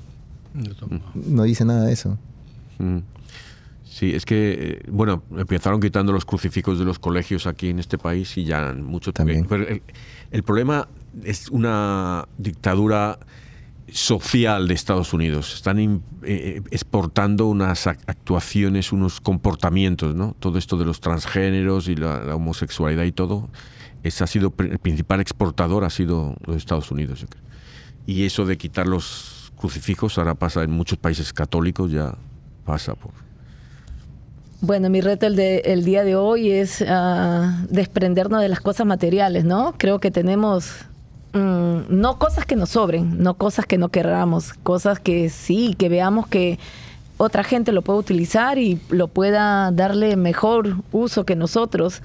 [0.54, 2.18] no dice nada de eso.
[2.80, 3.00] Mm.
[3.92, 7.98] Sí, es que, eh, bueno, empezaron quitando los crucifijos de los colegios aquí en este
[7.98, 9.46] país y ya mucho también.
[10.32, 10.88] el, problema
[11.24, 13.20] es una dictadura
[13.92, 15.54] social de Estados Unidos.
[15.54, 15.92] Están eh,
[16.24, 20.38] eh, exportando unas actuaciones, unos comportamientos, ¿no?
[20.40, 23.50] Todo esto de los transgéneros y la, homosexualidad y todo.
[24.04, 27.26] Ese ha sido el principal exportador, ha sido los Estados Unidos,
[28.08, 32.16] Y eso de quitar los crucifijos, ahora pasa en muchos países católicos, ya
[32.66, 33.12] pasa por...
[34.60, 38.86] Bueno, mi reto el, de, el día de hoy es ah, desprendernos de las cosas
[38.86, 39.76] materiales, ¿no?
[39.78, 40.86] Creo que tenemos
[41.34, 45.90] mm, no cosas que nos sobren, no cosas que no querramos, cosas que sí, que
[45.90, 46.60] veamos que
[47.18, 52.02] otra gente lo puede utilizar y lo pueda darle mejor uso que nosotros.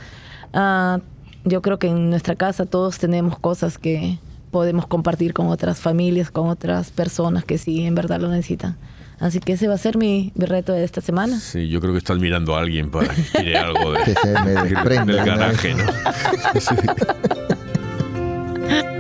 [0.53, 1.01] Ah,
[1.45, 4.19] yo creo que en nuestra casa todos tenemos cosas que
[4.57, 8.79] podemos compartir con otras familias, con otras personas que sí en verdad lo necesitan.
[9.21, 11.39] Así que ese va a ser mi, reto de esta semana.
[11.39, 14.01] Sí, yo creo que estás mirando a alguien para que tire algo de,
[15.05, 15.85] del garaje, ¿no?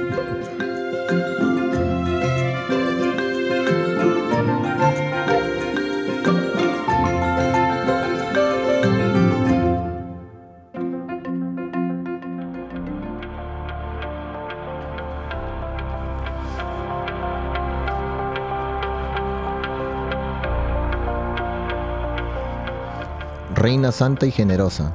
[23.67, 24.95] Reina Santa y Generosa,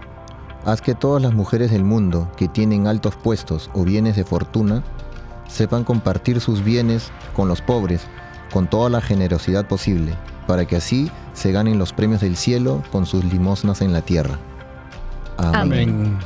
[0.64, 4.82] haz que todas las mujeres del mundo que tienen altos puestos o bienes de fortuna
[5.46, 8.08] sepan compartir sus bienes con los pobres
[8.54, 10.14] con toda la generosidad posible,
[10.48, 14.40] para que así se ganen los premios del cielo con sus limosnas en la tierra.
[15.36, 16.18] Amén.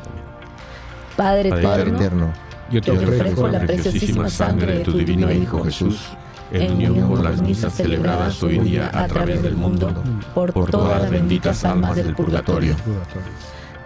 [1.18, 2.32] Padre, eterno,
[2.70, 6.16] yo te ofrezco la preciosísima sangre de tu divino Hijo Jesús
[6.52, 9.92] en unión con las misas celebradas hoy día a través del mundo,
[10.34, 12.76] por todas las benditas almas del purgatorio.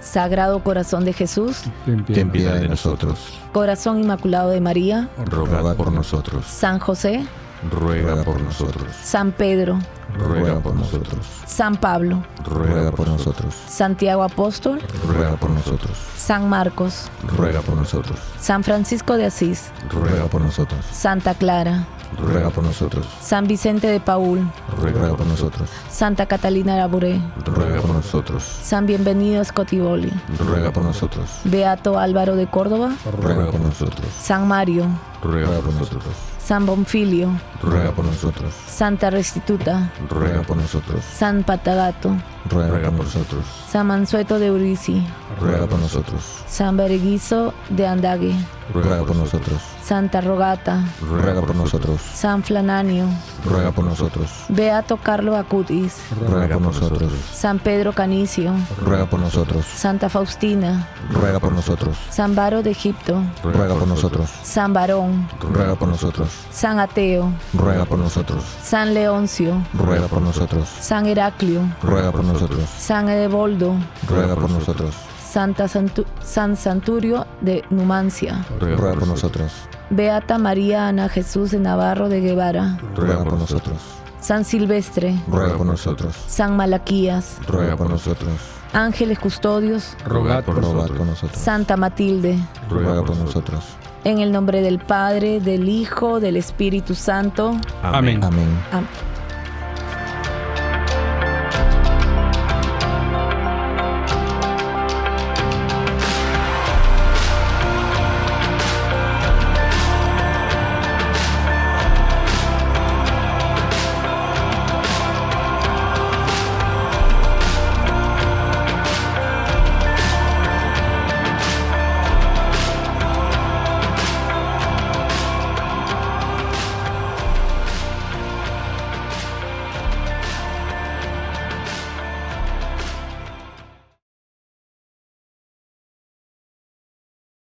[0.02, 3.38] Sagrado Corazón de Jesús, ten piedad de nosotros.
[3.52, 6.46] Corazón Inmaculado de María, rogad por nosotros.
[6.46, 7.26] San José,
[7.70, 8.88] ruega por nosotros.
[9.04, 9.80] San Pedro,
[10.18, 11.26] ruega por nosotros.
[11.46, 13.56] San Pablo, ruega por nosotros.
[13.68, 15.98] Santiago Apóstol, ruega por nosotros.
[16.16, 18.20] San Marcos, ruega por nosotros.
[18.40, 20.86] San Francisco de Asís, ruega por nosotros.
[20.92, 21.86] Santa Clara,
[22.18, 23.06] ruega por nosotros.
[23.22, 25.70] San Vicente de Paul, ruega por nosotros.
[25.90, 28.44] Santa Catalina Labouré, ruega por nosotros.
[28.44, 31.42] San Bienvenido Scotiboli, ruega por nosotros.
[31.44, 34.06] Beato Álvaro de Córdoba, ruega por nosotros.
[34.22, 34.86] San Mario,
[35.22, 36.14] ruega por nosotros.
[36.50, 37.30] San Bonfilio,
[37.62, 38.52] ruega por nosotros.
[38.68, 41.06] Santa Restituta, ruega por nosotros.
[41.06, 42.18] San Patagato,
[42.50, 43.46] ruega por nosotros.
[43.70, 45.06] San Mansueto de Urisi,
[45.40, 46.24] ruega por nosotros.
[46.48, 48.34] San Bereguizo de Andague,
[48.74, 49.62] ruega por nosotros.
[49.90, 52.00] Santa Rogata, ruega por nosotros.
[52.00, 53.08] San Flananio,
[53.44, 54.30] ruega por nosotros.
[54.48, 55.96] Beato Carlo Acutis,
[56.28, 57.12] ruega por nosotros.
[57.34, 58.54] San Pedro Canicio,
[58.86, 59.66] ruega por nosotros.
[59.66, 61.98] Santa Faustina, ruega por nosotros.
[62.12, 64.30] San Baro de Egipto, ruega por nosotros.
[64.44, 66.30] San Barón, ruega por nosotros.
[66.52, 68.44] San Ateo, ruega por nosotros.
[68.62, 70.70] San Leoncio, ruega por nosotros.
[70.70, 72.70] San Heraclio, ruega por nosotros.
[72.78, 73.74] San Edeboldo,
[74.08, 75.09] ruega por nosotros.
[75.30, 79.52] Santa San Santurio de Numancia, ruega por nosotros.
[79.92, 82.80] Beata María Ana Jesús de Navarro de Guevara.
[82.96, 83.78] Ruega por nosotros.
[84.20, 85.16] San Silvestre.
[85.28, 86.16] Ruega por nosotros.
[86.26, 87.38] San Malaquías.
[87.48, 88.34] Ruega por nosotros.
[88.74, 89.96] Ángeles custodios.
[90.04, 91.32] Ruega por nosotros.
[91.34, 92.36] Santa Matilde.
[92.68, 93.64] Ruega por nosotros.
[94.06, 97.56] En el nombre del Padre, del Hijo, del Espíritu Santo.
[97.84, 98.24] Amén.
[98.24, 98.48] Amén.
[98.72, 98.88] Amén.